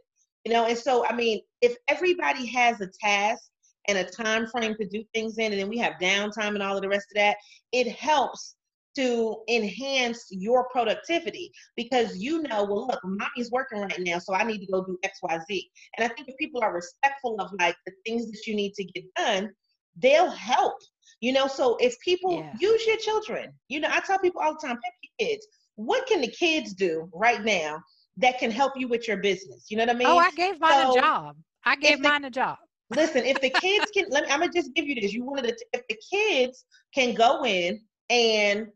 [0.45, 3.43] You know, and so I mean, if everybody has a task
[3.87, 6.75] and a time frame to do things in, and then we have downtime and all
[6.75, 7.37] of the rest of that,
[7.71, 8.55] it helps
[8.95, 14.43] to enhance your productivity because you know, well, look, mommy's working right now, so I
[14.43, 15.69] need to go do X, Y, Z.
[15.97, 18.83] And I think if people are respectful of like the things that you need to
[18.83, 19.51] get done,
[19.97, 20.75] they'll help.
[21.21, 22.53] You know, so if people yeah.
[22.59, 25.47] use your children, you know, I tell people all the time, pick your kids.
[25.75, 27.81] What can the kids do right now
[28.17, 29.65] that can help you with your business?
[29.69, 30.07] You know what I mean?
[30.07, 31.35] Oh, I gave mine so, a job.
[31.65, 32.57] I gave mine a job.
[32.95, 35.13] listen, if the kids can, let me, I'm gonna just give you this.
[35.13, 38.67] You wanted to, if the kids can go in and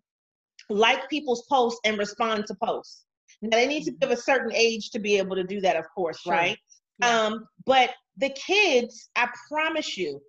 [0.69, 3.05] like people's posts and respond to posts.
[3.41, 4.09] Now they need to mm-hmm.
[4.09, 6.33] give a certain age to be able to do that, of course, sure.
[6.33, 6.57] right?
[6.99, 7.21] Yeah.
[7.21, 10.21] Um, but the kids, I promise you,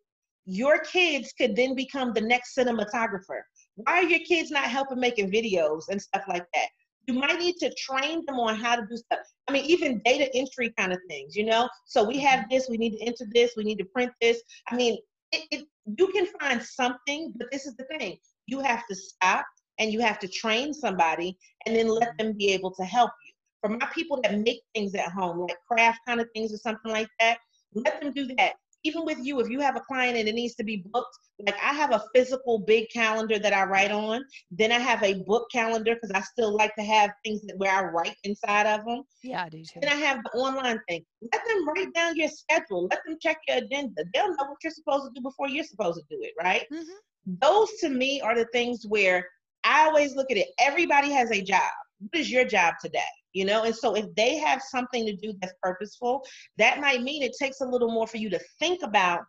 [0.47, 3.43] your kids could then become the next cinematographer.
[3.77, 6.69] Why are your kids not helping making videos and stuff like that?
[7.07, 9.21] You might need to train them on how to do stuff.
[9.49, 11.69] I mean, even data entry kind of things, you know?
[11.87, 12.55] So we have mm-hmm.
[12.55, 14.41] this, we need to enter this, we need to print this.
[14.69, 14.99] I mean,
[15.33, 15.67] it, it,
[15.99, 18.19] you can find something, but this is the thing.
[18.47, 19.47] You have to stop
[19.81, 23.33] and you have to train somebody and then let them be able to help you.
[23.63, 26.93] For my people that make things at home, like craft kind of things or something
[26.93, 27.39] like that,
[27.75, 28.53] let them do that.
[28.85, 31.57] Even with you, if you have a client and it needs to be booked, like
[31.57, 34.25] I have a physical big calendar that I write on.
[34.51, 37.73] Then I have a book calendar because I still like to have things that, where
[37.73, 39.03] I write inside of them.
[39.23, 39.81] Yeah, I do too.
[39.83, 41.05] Then I have the online thing.
[41.31, 42.89] Let them write down your schedule.
[42.91, 44.05] Let them check your agenda.
[44.15, 46.65] They'll know what you're supposed to do before you're supposed to do it, right?
[46.73, 47.35] Mm-hmm.
[47.43, 49.27] Those to me are the things where
[49.65, 50.49] I always look at it.
[50.59, 51.71] Everybody has a job.
[51.99, 53.01] What is your job today?
[53.33, 56.25] You know, and so if they have something to do that's purposeful,
[56.59, 59.21] that might mean it takes a little more for you to think about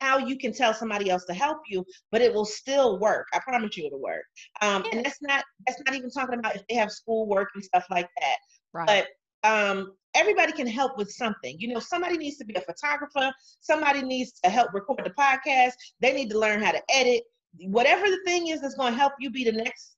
[0.00, 3.26] how you can tell somebody else to help you, but it will still work.
[3.34, 4.24] I promise you it'll work.
[4.62, 7.64] Um, and that's not that's not even talking about if they have school work and
[7.64, 8.36] stuff like that.
[8.72, 8.86] Right.
[8.86, 9.06] But
[9.48, 11.56] um, everybody can help with something.
[11.58, 13.32] You know, somebody needs to be a photographer.
[13.60, 15.72] Somebody needs to help record the podcast.
[16.00, 17.22] They need to learn how to edit
[17.60, 19.96] whatever the thing is that's going to help you be the next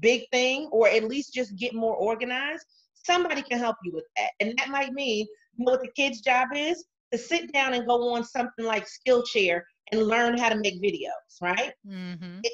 [0.00, 2.64] big thing or at least just get more organized
[3.08, 4.30] somebody can help you with that.
[4.40, 6.84] And that might mean you know what the kid's job is?
[7.12, 11.24] To sit down and go on something like skillshare and learn how to make videos
[11.40, 11.72] right?
[11.86, 12.40] Mm-hmm.
[12.42, 12.52] it,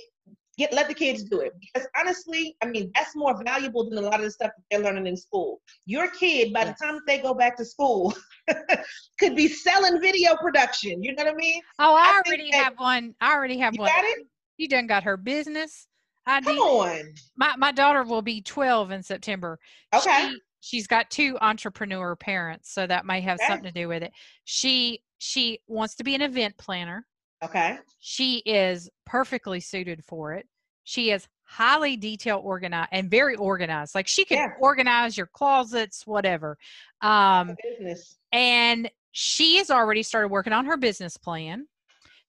[0.57, 1.53] get let the kids do it.
[1.61, 4.85] Because honestly i mean that's more valuable than a lot of the stuff that they're
[4.85, 5.61] learning in school.
[5.87, 6.79] Your kid by yes.
[6.79, 8.15] the time they go back to school
[9.19, 11.03] could be selling video production.
[11.03, 11.61] You know what i mean?
[11.81, 13.15] Oh i, I already have one.
[13.21, 13.89] I already have one.
[13.89, 14.27] got it?
[14.59, 15.87] She done got her business
[16.27, 16.55] idea.
[16.55, 17.15] Come on.
[17.37, 19.59] My my daughter will be 12 in September.
[19.95, 20.31] Okay.
[20.31, 23.47] She, she's got two entrepreneur parents, so that may have okay.
[23.49, 24.13] something to do with it.
[24.45, 27.07] She she wants to be an event planner.
[27.43, 27.79] Okay.
[28.01, 30.47] She is perfectly suited for it.
[30.85, 33.95] She is highly detail organized and very organized.
[33.95, 34.49] Like she can Yeah.
[34.61, 36.57] organize your closets, whatever.
[37.03, 38.17] Um, Business.
[38.33, 41.67] and she has already started working on her business plan.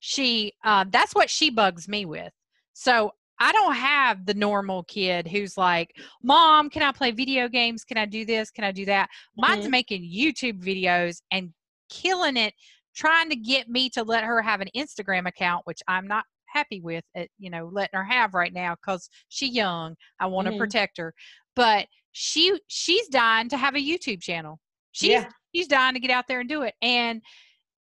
[0.08, 2.32] She uh, that's what she bugs me with.
[2.74, 7.84] So I don't have the normal kid who's like, "Mom, can I play video games?
[7.84, 8.52] Can I do this?
[8.52, 9.72] Can I do that?" Mine's Mhm.
[9.72, 11.52] making YouTube videos and
[11.90, 12.54] killing it,
[12.96, 16.82] trying to get me to let her have an Instagram account, which I'm not happy
[16.82, 17.04] with.
[17.16, 19.96] It, you know, letting her have right now because she's young.
[20.20, 20.60] I want to Mhm.
[20.60, 21.16] protect her,
[21.56, 24.60] but she she's dying to have a YouTube channel.
[24.92, 25.30] She's Yeah.
[25.56, 26.76] she's dying to get out there and do it.
[26.84, 27.24] And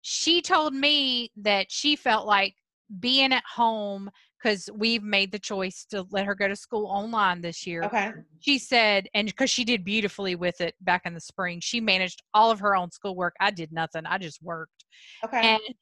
[0.07, 2.53] she told me that she felt like
[2.99, 7.41] being at home because we've made the choice to let her go to school online
[7.41, 7.81] this year.
[7.81, 8.11] Okay.
[8.39, 12.21] She said, and because she did beautifully with it back in the spring, she managed
[12.35, 13.33] all of her own schoolwork.
[13.39, 14.05] I did nothing.
[14.05, 14.85] I just worked.
[15.23, 15.57] Okay.
[15.57, 15.75] And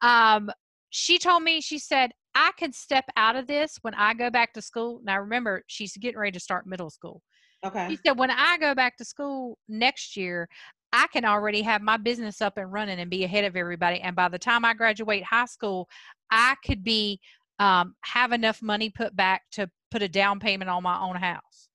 [0.00, 0.50] um,
[0.88, 4.54] she told me, she said, I can step out of this when I go back
[4.54, 5.02] to school.
[5.04, 7.20] Now, remember, she's getting ready to start middle school.
[7.62, 7.90] okay.
[7.90, 10.48] She said, when I go back to school next year,
[10.96, 14.00] I can already have my business up and running and be ahead of everybody.
[14.00, 15.90] And by the time I graduate high school,
[16.30, 17.20] I could be
[17.58, 21.68] um, have enough money put back to put a down payment on my own house.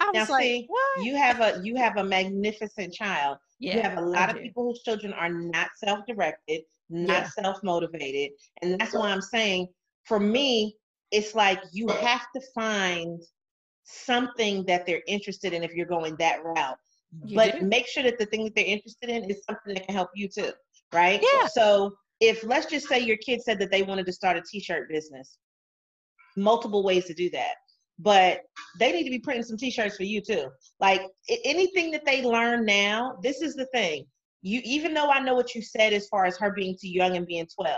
[0.00, 1.06] I Now was like, see, what?
[1.06, 3.38] You have a you have a magnificent child.
[3.60, 4.42] yeah, you have a lot of do.
[4.42, 7.42] people whose children are not self-directed, not Yeah.
[7.42, 8.32] self-motivated,
[8.62, 9.68] and that's why I'm saying
[10.06, 10.74] for me,
[11.12, 13.22] it's like you have to find
[13.84, 16.78] something that they're interested in if you're going that route.
[17.24, 17.66] You but do.
[17.66, 20.28] make sure that the thing that they're interested in is something that can help you
[20.28, 20.52] too,
[20.92, 21.20] right?
[21.22, 21.46] Yeah.
[21.46, 24.88] So if let's just say your kid said that they wanted to start a t-shirt
[24.88, 25.38] business,
[26.36, 27.54] multiple ways to do that.
[27.98, 28.40] But
[28.78, 30.48] they need to be printing some t-shirts for you too.
[30.78, 31.02] Like
[31.44, 34.06] anything that they learn now, this is the thing.
[34.42, 37.16] You even though I know what you said as far as her being too young
[37.16, 37.76] and being 12,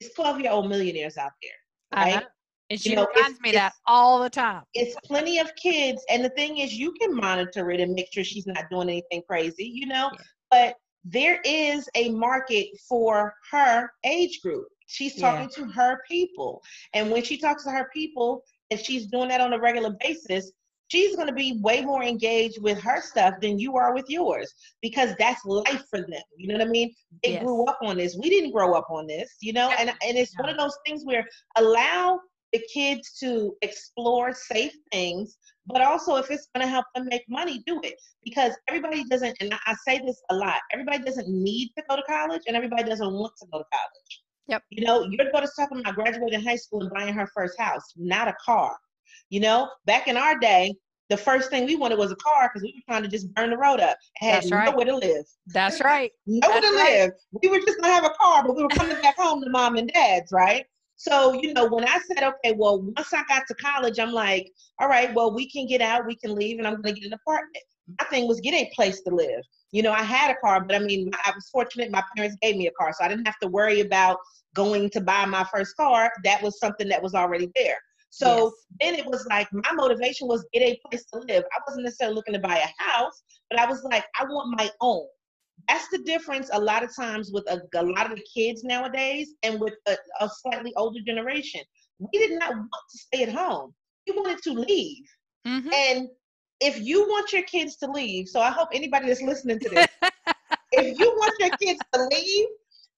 [0.00, 1.98] it's 12 year old millionaires out there.
[1.98, 2.14] Right?
[2.16, 2.26] know.
[2.70, 4.62] And she You know, reminds me that all the time.
[4.74, 8.24] it's plenty of kids and the thing is you can monitor it and make sure
[8.24, 10.18] she's not doing anything crazy you know Yeah.
[10.50, 15.30] but there is a market for her age group she's Yeah.
[15.32, 16.62] talking to her people
[16.94, 20.52] and when she talks to her people and she's doing that on a regular basis
[20.88, 24.54] she's going to be way more engaged with her stuff than you are with yours
[24.80, 26.90] because that's life for them you know what i mean
[27.22, 27.42] they Yes.
[27.44, 30.34] grew up on this we didn't grow up on this you know and and it's
[30.38, 32.18] one of those things where allow
[32.52, 37.24] the kids to explore safe things, but also if it's going to help them make
[37.28, 37.94] money, do it.
[38.24, 42.02] Because everybody doesn't, and I- say this a lot, everybody doesn't need to go to
[42.02, 44.22] college and everybody doesn't want to go to college.
[44.48, 44.62] Yep.
[44.70, 48.28] You know, your daughter's talking about graduating high school and buying her first house, not
[48.28, 48.76] a car.
[49.30, 50.74] You know, back in our day,
[51.08, 53.50] the first thing we wanted was a car because we were trying to just burn
[53.50, 53.96] the road up.
[54.16, 54.70] Had That's right.
[54.70, 55.24] nowhere to live.
[55.48, 56.10] That's right.
[56.26, 56.92] Nowhere That's to right.
[57.00, 57.10] live.
[57.42, 59.76] We were just gonna have a car, but we were coming back home to mom
[59.76, 60.64] and dad's, right?
[61.02, 64.48] So, you know, when I said, okay, well, once I got to college, I'm like,
[64.78, 67.12] all right, well, we can get out, we can leave, and I'm gonna get an
[67.12, 67.64] apartment.
[68.00, 69.40] My thing was get a place to live.
[69.72, 71.90] You know, I had a car, but I mean, I was fortunate.
[71.90, 74.18] My parents gave me a car, so I didn't have to worry about
[74.54, 76.12] going to buy my first car.
[76.22, 77.78] That was something that was already there.
[78.10, 78.52] So Yes.
[78.80, 81.42] then it was like my motivation was get a place to live.
[81.52, 84.70] I wasn't necessarily looking to buy a house, but I was like, I want my
[84.80, 85.06] own.
[85.68, 89.34] That's the difference a lot of times with a, a lot of the kids nowadays
[89.42, 91.60] and with a, a slightly older generation.
[91.98, 93.74] We did not want to stay at home.
[94.06, 95.04] We wanted to leave.
[95.46, 95.72] Mhm.
[95.72, 96.08] And
[96.60, 99.86] if you want your kids to leave, so I hope anybody that's listening to this,
[100.72, 102.46] if you want your kids to leave,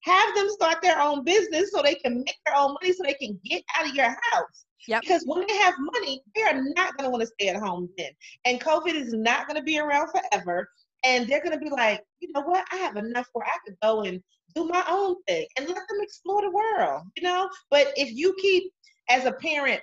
[0.02, 3.14] have them start their own business so they can make their own money so they
[3.14, 4.66] can get out of your house.
[4.86, 5.00] Yep.
[5.00, 7.88] Because when they have money, they are not going to want to stay at home
[7.96, 8.10] then.
[8.44, 10.68] And COVID is not going to be around forever.
[11.04, 12.64] And they're going to be like, you know what?
[12.72, 14.20] I have enough where I could go and
[14.54, 17.48] do my own thing and let them explore the world, you know?
[17.70, 18.72] But if you keep,
[19.10, 19.82] as a parent,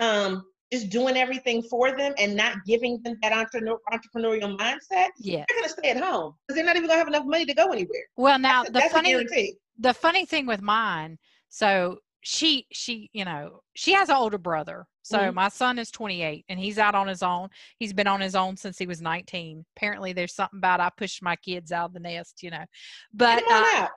[0.00, 5.44] um, just doing everything for them and not giving them that entrepreneur, entrepreneurial mindset, Yes.
[5.48, 7.44] they're going to stay at home because they're not even going to have enough money
[7.44, 8.06] to go anywhere.
[8.16, 9.48] Well, now That's, the that's funny
[9.80, 14.86] the funny thing with mine, so she she you know she has an older brother.
[15.02, 15.34] So Mhm.
[15.34, 17.48] my son is 28 and he's out on his own.
[17.78, 19.64] He's been on his own since he was 19.
[19.76, 22.64] Apparently, there's something about I pushed my kids out of the nest, you know.
[23.12, 23.88] But Get 'em on uh.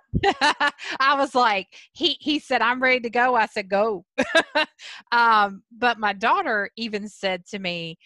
[0.99, 3.35] I was like, he he said, I'm ready to go.
[3.35, 4.05] I said, go.
[5.11, 7.97] um, but my daughter even said to me,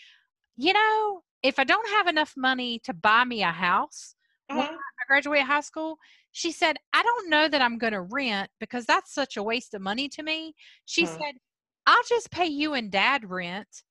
[0.58, 4.16] you know, if I don't have enough money to buy me a house
[4.52, 4.78] when Uh-huh.
[4.78, 5.98] I graduate high school,
[6.32, 9.74] she said, I don't know that I'm going to rent because that's such a waste
[9.74, 10.54] of money to me.
[10.86, 11.08] She Huh.
[11.08, 11.36] said,
[11.88, 13.84] I'll just pay you and dad rent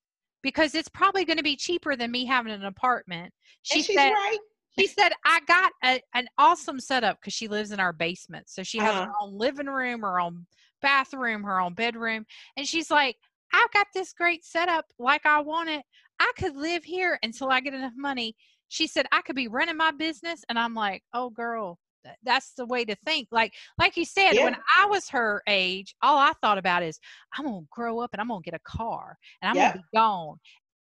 [0.43, 3.33] because it's probably going to be cheaper than me having an apartment.
[3.63, 4.39] She said, right.
[4.79, 8.63] she said I got a, an awesome setup because she lives in our basement, so
[8.63, 9.07] she has Uh-huh.
[9.07, 10.47] her own living room, her own
[10.83, 12.27] bathroom, her own bedroom,
[12.57, 13.17] and she's like,
[13.53, 15.83] "I've got this great setup like I want it.
[16.21, 18.37] I could live here until I get enough money."
[18.69, 22.53] She said I could be running my business, and I'm like, "Oh, girl." Th- That's
[22.55, 23.29] the way to think.
[23.31, 26.99] Like, like you said, when I was her age, all I thought about is
[27.37, 29.73] I'm gonna grow up and I'm gonna get a car and I'm Yep.
[29.73, 30.37] gonna be gone.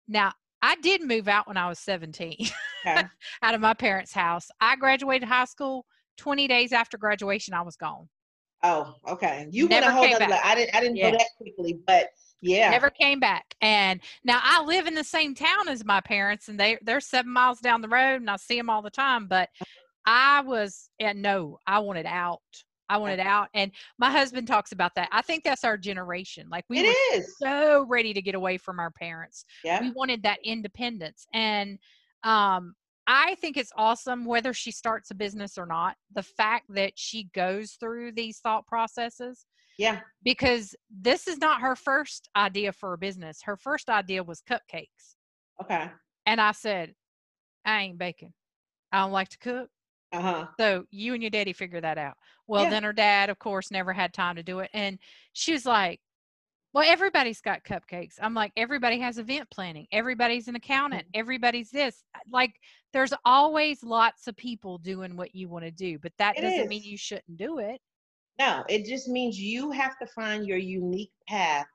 [0.08, 2.36] Now, I did move out when I was 17
[2.86, 3.04] Okay.
[3.42, 4.48] out of my parents' house.
[4.60, 5.84] I graduated high school.
[6.18, 8.08] 20 days after graduation, I was gone.
[8.62, 9.46] Oh, okay.
[9.50, 10.26] You went Never a whole came other.
[10.26, 10.44] back.
[10.44, 10.74] le- I didn't.
[10.74, 11.10] I didn't Yeah.
[11.10, 12.08] go that quickly, but
[12.40, 12.70] yeah.
[12.70, 13.54] Never came back.
[13.60, 17.32] And now I live in the same town as my parents, and they they're seven
[17.32, 19.26] miles down the road, and I see them all the time.
[19.28, 19.50] But
[20.06, 22.40] I was, and no, I wanted out.
[22.88, 23.48] I wanted out.
[23.52, 25.08] And my husband talks about that.
[25.10, 26.46] I think that's our generation.
[26.48, 27.36] Like we It were is.
[27.38, 29.44] so ready to get away from our parents.
[29.64, 29.80] Yeah.
[29.80, 31.78] we wanted that independence and
[32.24, 32.74] um
[33.06, 37.28] i think it's awesome whether she starts a business or not the fact that she
[37.34, 39.44] goes through these thought processes
[39.78, 40.00] Yeah.
[40.24, 45.14] because this is not her first idea for a business her first idea was cupcakes
[45.62, 45.90] Okay.
[46.24, 46.94] and i said
[47.66, 48.32] i ain't baking
[48.92, 49.68] i don't like to cook
[50.16, 50.46] Uh huh.
[50.58, 52.16] so you and your daddy figure that out.
[52.46, 52.70] Well, Yeah.
[52.70, 54.70] then her dad, of course, never had time to do it.
[54.72, 54.98] And
[55.32, 56.00] she was like,
[56.72, 58.14] Well, everybody's got cupcakes.
[58.20, 59.86] I'm like, everybody has event planning.
[59.92, 61.02] Everybody's an accountant.
[61.04, 61.20] Mm-hmm.
[61.20, 62.04] Everybody's this.
[62.30, 62.54] Like,
[62.92, 66.68] there's always lots of people doing what you want to do, but that It doesn't
[66.68, 67.80] mean you shouldn't do it.
[68.38, 71.66] No, it just means you have to find your unique path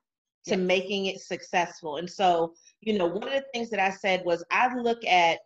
[0.45, 0.59] to Yes.
[0.59, 1.97] making it successful.
[1.97, 5.39] And so, you know, one of the things that I said was I look at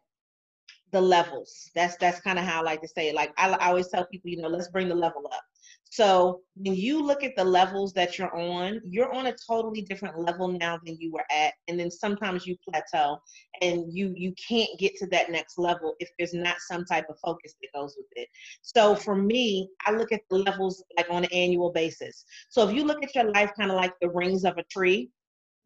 [0.96, 1.70] the levels.
[1.76, 3.16] That's that's kind of how I like to say it.
[3.16, 5.44] Like I, I always tell people, you know, let's bring the level up.
[5.84, 10.18] So when you look at the levels that you're on, you're on a totally different
[10.18, 13.18] level now than you were at, and then sometimes you plateau
[13.62, 17.18] and you you can't get to that next level if there's not some type of
[17.20, 18.30] focus that goes with it.
[18.62, 22.24] So for me, I look at the levels like on an annual basis.
[22.48, 25.10] So if you look at your life kind of like the rings of a tree,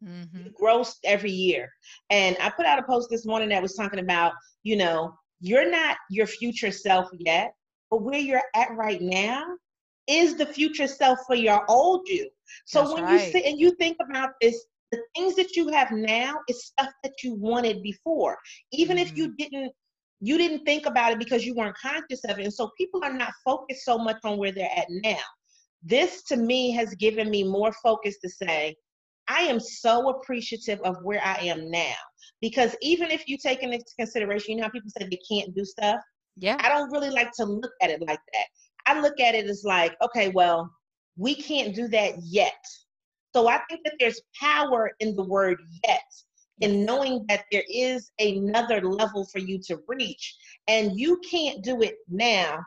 [0.04, 0.46] Mm-hmm.
[0.46, 1.70] it grows every year.
[2.08, 4.32] And I put out a post this morning that was talking about,
[4.62, 7.52] you know, you're not your future self yet,
[7.90, 9.44] but where you're at right now
[10.06, 12.28] is the future self for your old you.
[12.64, 13.26] So That's when right.
[13.26, 16.90] you sit and you think about this, the things that you have now is stuff
[17.04, 18.38] that you wanted before.
[18.72, 19.72] Even if you didn't
[20.22, 22.44] you didn't think about it because you weren't conscious of it.
[22.44, 25.22] And so people are not focused so much on where they're at now.
[25.82, 28.76] This to me has given me more focus to say,
[29.30, 31.94] I am so appreciative of where I am now.
[32.40, 35.64] Because even if you take into consideration, you know how people say they can't do
[35.64, 36.00] stuff?
[36.36, 36.56] Yeah.
[36.58, 38.46] I don't really like to look at it like that.
[38.86, 40.68] I look at it as like, okay, well,
[41.16, 42.64] we can't do that yet.
[43.34, 46.02] So I think that there's power in the word yet,
[46.60, 50.34] in knowing that there is another level for you to reach.
[50.66, 52.58] And you can't do it now,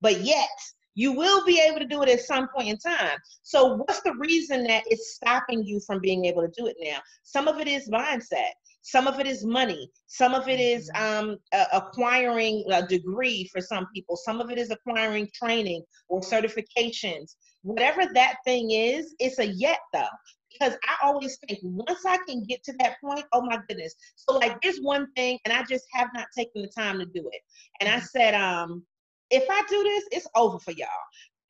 [0.00, 0.48] but yet
[0.98, 3.16] you will be able to do it at some point in time.
[3.44, 6.98] So, what's the reason that it's stopping you from being able to do it now?
[7.22, 8.50] Some of it is mindset.
[8.82, 9.88] Some of it is money.
[10.08, 14.16] Some of it is um, uh, acquiring a degree for some people.
[14.16, 17.36] Some of it is acquiring training or certifications.
[17.62, 20.16] Whatever that thing is, it's a yet though.
[20.50, 23.94] Because I always think once I can get to that point, oh my goodness.
[24.16, 27.30] So like there's one thing, and I just have not taken the time to do
[27.30, 27.40] it.
[27.78, 28.82] And I said, um,
[29.30, 30.88] if I do this, it's over for y'all.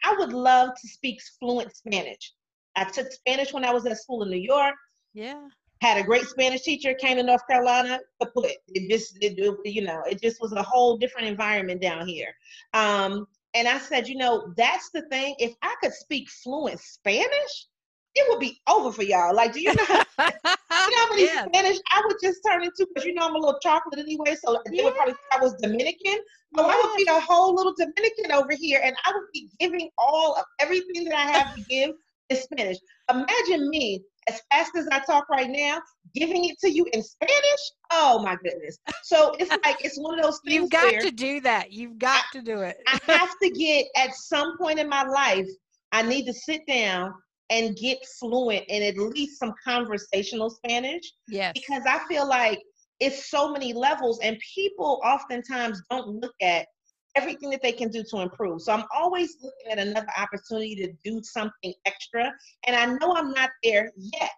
[0.04, 2.34] I would love to speak fluent Spanish.
[2.76, 4.74] I took Spanish when I was at school in New York
[5.14, 5.48] Yeah.
[5.80, 8.56] had a great Spanish teacher, came to North Carolina, kaput.
[8.68, 12.34] It just, it, you know, it just was a whole different environment down here.
[12.74, 15.34] Um, and I said, you know, that's the thing.
[15.38, 17.66] If I could speak fluent Spanish,
[18.14, 19.34] it would be over for y'all.
[19.34, 21.48] Like, do you know, how- you know how many Yes.
[21.52, 22.86] Spanish I would just turn into?
[22.88, 25.54] Because you know I'm a little chocolate anyway, so they would probably think I was
[25.60, 26.18] Dominican.
[26.56, 29.90] So I would be a whole little Dominican over here, and I would be giving
[29.98, 31.90] all of everything that I have to give
[32.30, 32.78] in Spanish.
[33.10, 35.80] Imagine me, as fast as I talk right now,
[36.14, 37.72] giving it to you in Spanish.
[37.90, 38.78] Oh my goodness!
[39.02, 41.72] So it's like it's one of those things You've got to do that.
[41.72, 42.78] You've got to do it.
[42.86, 45.48] I have to get at some point in my life.
[45.92, 47.12] I need to sit down
[47.50, 51.52] and get fluent in at least some conversational Spanish yes.
[51.54, 52.60] because I feel like
[53.00, 56.66] it's so many levels, and people oftentimes don't look at
[57.14, 58.60] everything that they can do to improve.
[58.62, 62.32] So I'm always looking at another opportunity to do something extra,
[62.66, 64.30] and I know I'm not there yet.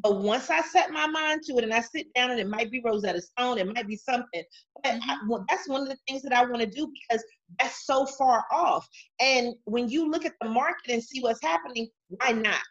[0.00, 2.70] But once I set my mind to it and I sit down and it might
[2.70, 4.42] be Rosetta Stone, it might be something.
[4.82, 5.28] But I, mm-hmm.
[5.28, 7.24] well, that's one of the things that I want to do because
[7.58, 8.86] that's so far off.
[9.20, 12.62] And when you look at the market and see what's happening, why not?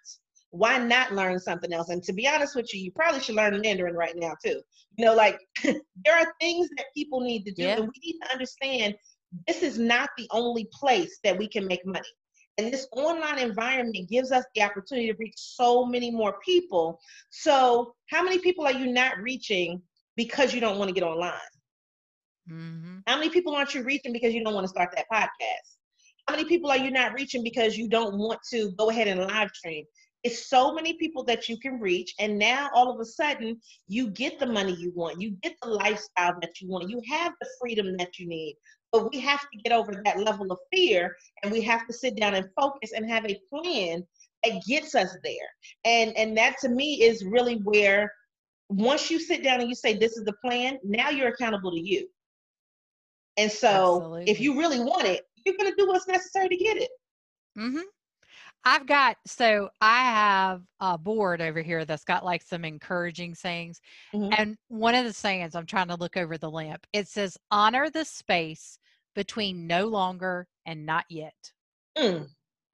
[0.51, 1.89] why not learn something else?
[1.89, 4.61] And to be honest with you, you probably should learn Mandarin right now too.
[4.97, 7.77] You know, like there are things that people need to do, yeah.
[7.77, 8.95] and we need to understand
[9.47, 12.07] this is not the only place that we can make money.
[12.57, 16.99] And this online environment gives us the opportunity to reach so many more people.
[17.29, 19.81] So, how many people are you not reaching
[20.15, 21.33] because you don't want to get online?
[22.51, 22.97] Mm-hmm.
[23.05, 25.77] How many people aren't you reaching because you don't want to start that podcast?
[26.27, 29.21] How many people are you not reaching because you don't want to go ahead and
[29.21, 29.85] live stream?
[30.23, 32.13] It's so many people that you can reach.
[32.19, 35.69] And now all of a sudden, you get the money you want, you get the
[35.69, 38.57] lifestyle that you want, you have the freedom that you need.
[38.91, 42.15] But we have to get over that level of fear and we have to sit
[42.15, 44.05] down and focus and have a plan
[44.43, 45.49] that gets us there.
[45.85, 48.11] And and that to me is really where
[48.69, 51.79] once you sit down and you say this is the plan, now you're accountable to
[51.79, 52.07] you.
[53.37, 54.29] And so Absolutely.
[54.29, 56.89] if you really want it, you're going to do what's necessary to get it.
[57.57, 57.83] Mhm.
[58.67, 63.79] I've got so I have a board over here that's got like some encouraging sayings.
[64.13, 64.33] Mm-hmm.
[64.37, 67.89] And one of the sayings I'm trying to look over the lamp, it says honor
[67.89, 68.77] the space
[69.15, 71.33] between no longer and not yet.
[71.97, 72.27] Mm.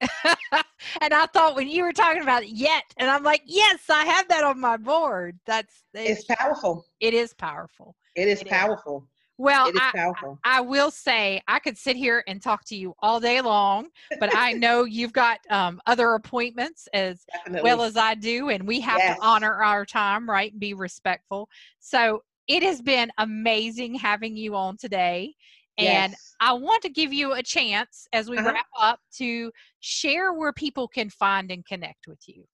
[1.00, 4.26] and I thought when you were talking about yet, and I'm like, yes, I have
[4.30, 5.38] that on my board.
[5.46, 6.84] That's it's, it's powerful.
[6.98, 7.94] It is powerful.
[8.16, 9.04] It is it powerful.
[9.04, 9.13] Is.
[9.36, 10.12] Well, I,
[10.44, 13.88] I, will say I could sit here and talk to you all day long,
[14.20, 17.68] but I know you've got um, other appointments as Definitely.
[17.68, 19.18] well as I do, and we have yes.
[19.18, 20.52] to honor our time, right?
[20.52, 21.48] And be respectful.
[21.80, 25.34] So it has been amazing having you on today.
[25.78, 26.36] And yes.
[26.40, 28.52] I want to give you a chance as we uh-huh.
[28.52, 32.44] wrap up to share where people can find and connect with you.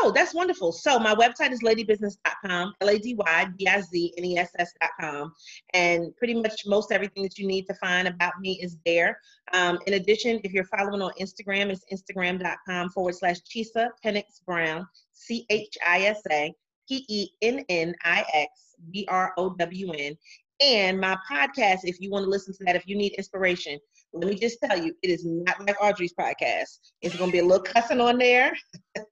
[0.00, 0.70] Oh, that's wonderful.
[0.70, 5.32] So my website is ladybizness.com, L-A-D-Y-B-I-Z-N-E-S-S.com.
[5.74, 9.18] And pretty much most everything that you need to find about me is there.
[9.52, 14.86] Um, in addition, if you're following on Instagram, it's instagram.com forward slash Chisa Pennix Brown,
[15.14, 16.54] C-H-I-S-A,
[16.88, 18.50] P-E-N-N-I-X,
[18.92, 20.16] B-R-O-W-N.
[20.60, 23.78] And my podcast, if you want to listen to that, if you need inspiration,
[24.12, 26.78] let me just tell you, it is not like Audrey's podcast.
[27.02, 28.52] It's going to be a little cussing on there.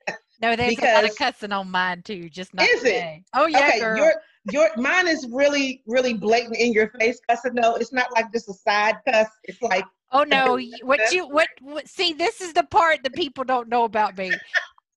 [0.41, 2.29] No, there's because, a lot of cussing on mine too.
[2.29, 3.23] Just not is today.
[3.25, 3.31] it?
[3.35, 3.97] Oh yeah, okay, girl.
[3.97, 4.15] Your
[4.53, 7.55] your mine is really really blatant in your face cussing.
[7.55, 9.29] No, it's not like just a side cuss.
[9.45, 13.45] It's like oh no, what you what, what see this is the part that people
[13.45, 14.33] don't know about me.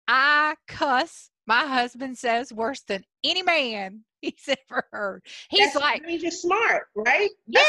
[0.08, 1.30] I cuss.
[1.48, 5.24] My husband says worse than any man he's ever heard.
[5.50, 7.30] He's That's, like, he's just smart, right?
[7.48, 7.62] yeah.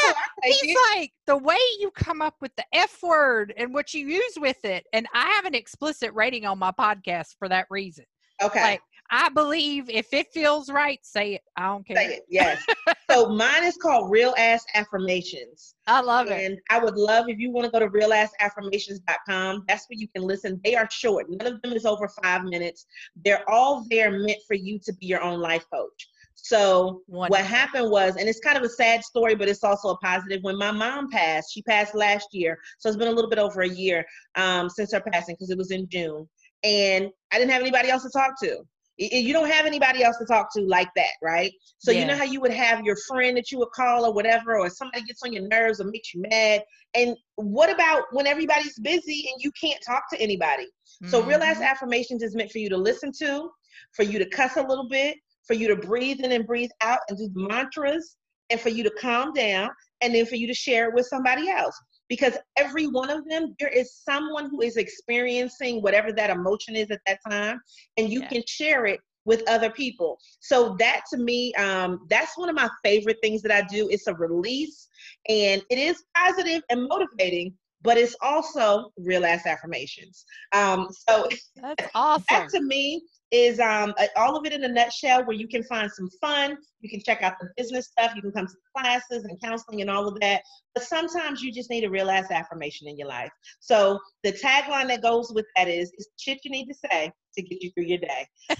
[0.43, 0.79] He's it.
[0.93, 4.65] like the way you come up with the F word and what you use with
[4.65, 4.85] it.
[4.93, 8.05] And I have an explicit rating on my podcast for that reason.
[8.43, 8.63] Okay.
[8.63, 8.81] Like,
[9.13, 11.43] I believe if it feels right, say it.
[11.57, 11.97] I don't care.
[11.97, 12.65] Say it, yes.
[13.11, 15.75] so mine is called Real Ass Affirmations.
[15.89, 16.45] I love and it.
[16.45, 19.65] And I would love if you want to go to realassaffirmations.com.
[19.67, 20.61] That's where you can listen.
[20.65, 21.27] They are short.
[21.29, 22.87] None of them is over five minutes.
[23.25, 26.09] They're all there meant for you to be your own life coach.
[26.43, 27.31] So Wonderful.
[27.31, 30.43] what happened was, and it's kind of a sad story, but it's also a positive.
[30.43, 33.63] When my mom passed, she passed last year, so it's been a little bit over
[33.63, 34.05] a year
[34.37, 36.29] um, since her passing because it was in June,
[36.65, 38.59] and I didn't have anybody else to talk to.
[38.99, 41.51] You don't have anybody else to talk to like that, right?
[41.79, 42.01] So yeah.
[42.01, 44.69] you know how you would have your friend that you would call or whatever, or
[44.69, 46.63] somebody gets on your nerves or makes you mad.
[46.95, 50.65] And what about when everybody's busy and you can't talk to anybody?
[50.65, 51.09] Mm-hmm.
[51.09, 53.49] So real ass affirmations is meant for you to listen to,
[53.95, 55.17] for you to cuss a little bit,
[55.51, 58.15] for you to breathe in and breathe out and do the mantras,
[58.51, 59.69] and for you to calm down,
[60.01, 61.77] and then for you to share it with somebody else.
[62.09, 66.93] Because every one of them, there is someone who is experiencing whatever that emotion is
[66.93, 67.61] at that time,
[67.97, 68.29] and you yeah.
[68.29, 70.19] can share it with other people.
[70.39, 73.89] So that to me, um, that's one of my favorite things that I do.
[73.91, 74.87] It's a release,
[75.29, 80.25] and it is positive and motivating, but it's also real ass affirmations.
[80.53, 82.25] Um, so that's awesome.
[82.31, 85.91] that to me is um, all of it in a nutshell where you can find
[85.91, 86.57] some fun.
[86.81, 88.13] You can check out the business stuff.
[88.17, 90.43] You can come to classes and counseling and all of that.
[90.75, 93.31] But sometimes you just need a real ass affirmation in your life.
[93.61, 97.43] So the tagline that goes with that is, "It's shit you need to say to
[97.43, 98.27] get you through your day."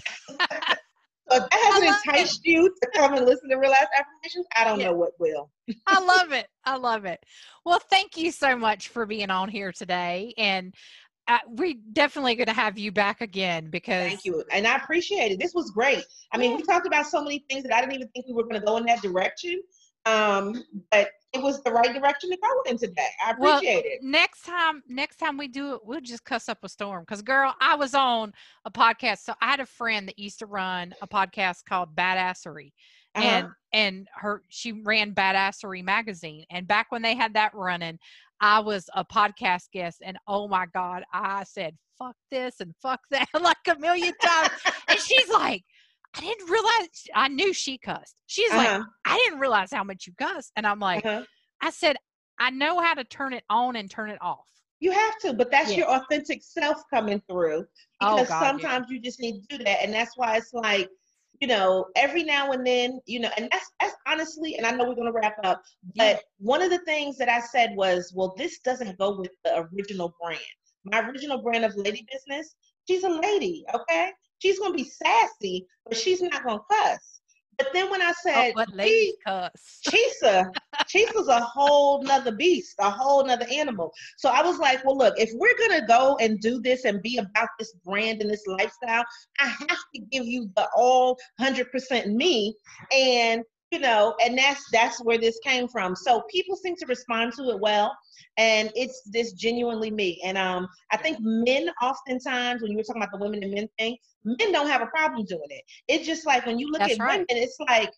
[1.29, 2.51] So if that hasn't enticed it.
[2.51, 4.87] you to come and listen to real ass affirmations, I don't yeah.
[4.87, 5.49] know what will.
[5.87, 6.47] I love it.
[6.65, 7.19] I love it.
[7.63, 10.33] Well, thank you so much for being on here today.
[10.37, 10.73] And
[11.31, 15.31] uh, we definitely going to have you back again because thank you and i appreciate
[15.31, 15.39] it.
[15.39, 16.03] This was great.
[16.33, 18.43] I mean we talked about so many things that i didn't even think we were
[18.43, 19.61] going to go in that direction
[20.05, 23.07] um but it was the right direction to go in today.
[23.25, 23.99] I appreciate well, it.
[24.03, 27.53] next time next time we do it we'll just cuss up a storm because girl
[27.61, 28.33] i was on
[28.65, 32.71] a podcast so i had a friend that used to run a podcast called badassery
[33.15, 33.25] Uh-huh.
[33.27, 37.99] and and her she ran badassery magazine and back when they had that running
[38.39, 43.01] i was a podcast guest and oh my god i said fuck this and fuck
[43.11, 44.49] that like a million times
[44.87, 45.63] and she's like
[46.15, 48.83] i didn't realize i knew she cussed she's like Uh-huh.
[49.05, 51.23] i didn't realize how much you cuss and i'm like Uh-huh.
[51.61, 51.97] i said
[52.39, 54.47] i know how to turn it on and turn it off
[54.79, 55.77] You have to, but that's Yeah.
[55.79, 57.59] your authentic self coming through.
[58.01, 58.47] Oh, Because God, yeah.
[58.49, 59.83] sometimes you just need to do that.
[59.83, 60.89] And that's why it's like,
[61.41, 64.87] you know, every now and then, you know, and that's that's honestly, and I know
[64.87, 65.61] we're gonna wrap up,
[65.95, 69.67] but one of the things that I said was, well, this doesn't go with the
[69.73, 70.39] original brand.
[70.85, 72.55] My original brand of lady business,
[72.87, 74.11] she's a lady, okay?
[74.37, 77.20] She's gonna be sassy, but she's not gonna cuss.
[77.61, 80.51] But then when I oh, said, "Gee, ladies cuss Chisa,
[80.87, 83.91] Chisa's a whole nother beast, a whole nother animal.
[84.17, 87.19] So I was like, well, look, if we're gonna go and do this and be
[87.19, 89.05] about this brand and this lifestyle,
[89.39, 92.55] I have to give you the all hundred percent me.
[92.91, 95.95] And you know, and that's that's where this came from.
[95.95, 97.95] So people seem to respond to it well,
[98.37, 100.21] and it's this genuinely me.
[100.23, 103.69] And um, I think men oftentimes, when you were talking about the women and men
[103.79, 105.63] thing, men don't have a problem doing it.
[105.87, 107.11] It's just like when you look That's at right.
[107.11, 107.91] women, it's like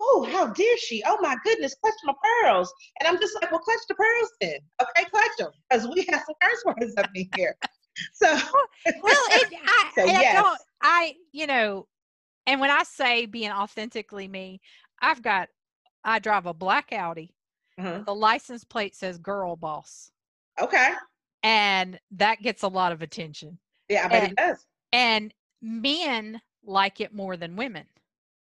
[0.00, 1.02] oh, how dare she?
[1.06, 2.72] Oh my goodness, clutch my pearls.
[3.00, 4.58] And I'm just like, well, clutch the pearls then.
[4.82, 5.50] Okay, clutch them.
[5.70, 7.56] Because we have some curse words up in here.
[8.12, 11.86] So, well it, I, So, and I don't i you know
[12.46, 14.60] and when i say being authentically me
[15.02, 15.48] i've got
[16.04, 17.34] i drive a black audi
[17.78, 18.02] uh-huh.
[18.06, 20.10] the license plate says girl boss
[20.60, 20.92] okay.
[21.42, 24.66] and that gets a lot of attention Yeah, I bet And- it does.
[24.92, 27.84] and men like it more than women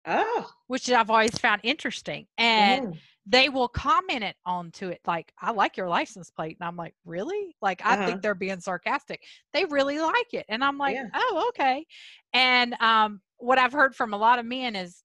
[0.08, 0.50] Oh.
[0.68, 2.98] which i've always found interesting and mhm.
[3.26, 6.94] they will comment it onto it like i like your license plate and i'm like
[7.06, 8.06] really like i Uh-huh.
[8.06, 11.08] think they're being sarcastic they really like it and i'm like Yeah.
[11.16, 11.86] oh okay
[12.34, 15.02] and um what i've heard from a lot of men is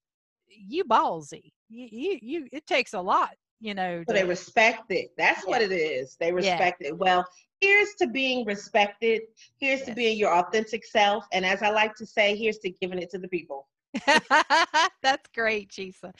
[0.50, 3.30] you ballsy you you, you it takes a lot
[3.60, 5.10] you know So they respect it.
[5.18, 6.16] That's what it is.
[6.18, 6.96] They respect it.
[6.96, 7.26] Well,
[7.60, 9.22] here's to being respected.
[9.58, 11.26] Here's to being your authentic self.
[11.32, 13.68] And as I like to say, here's to giving it to the people.
[15.02, 16.12] that's great chisa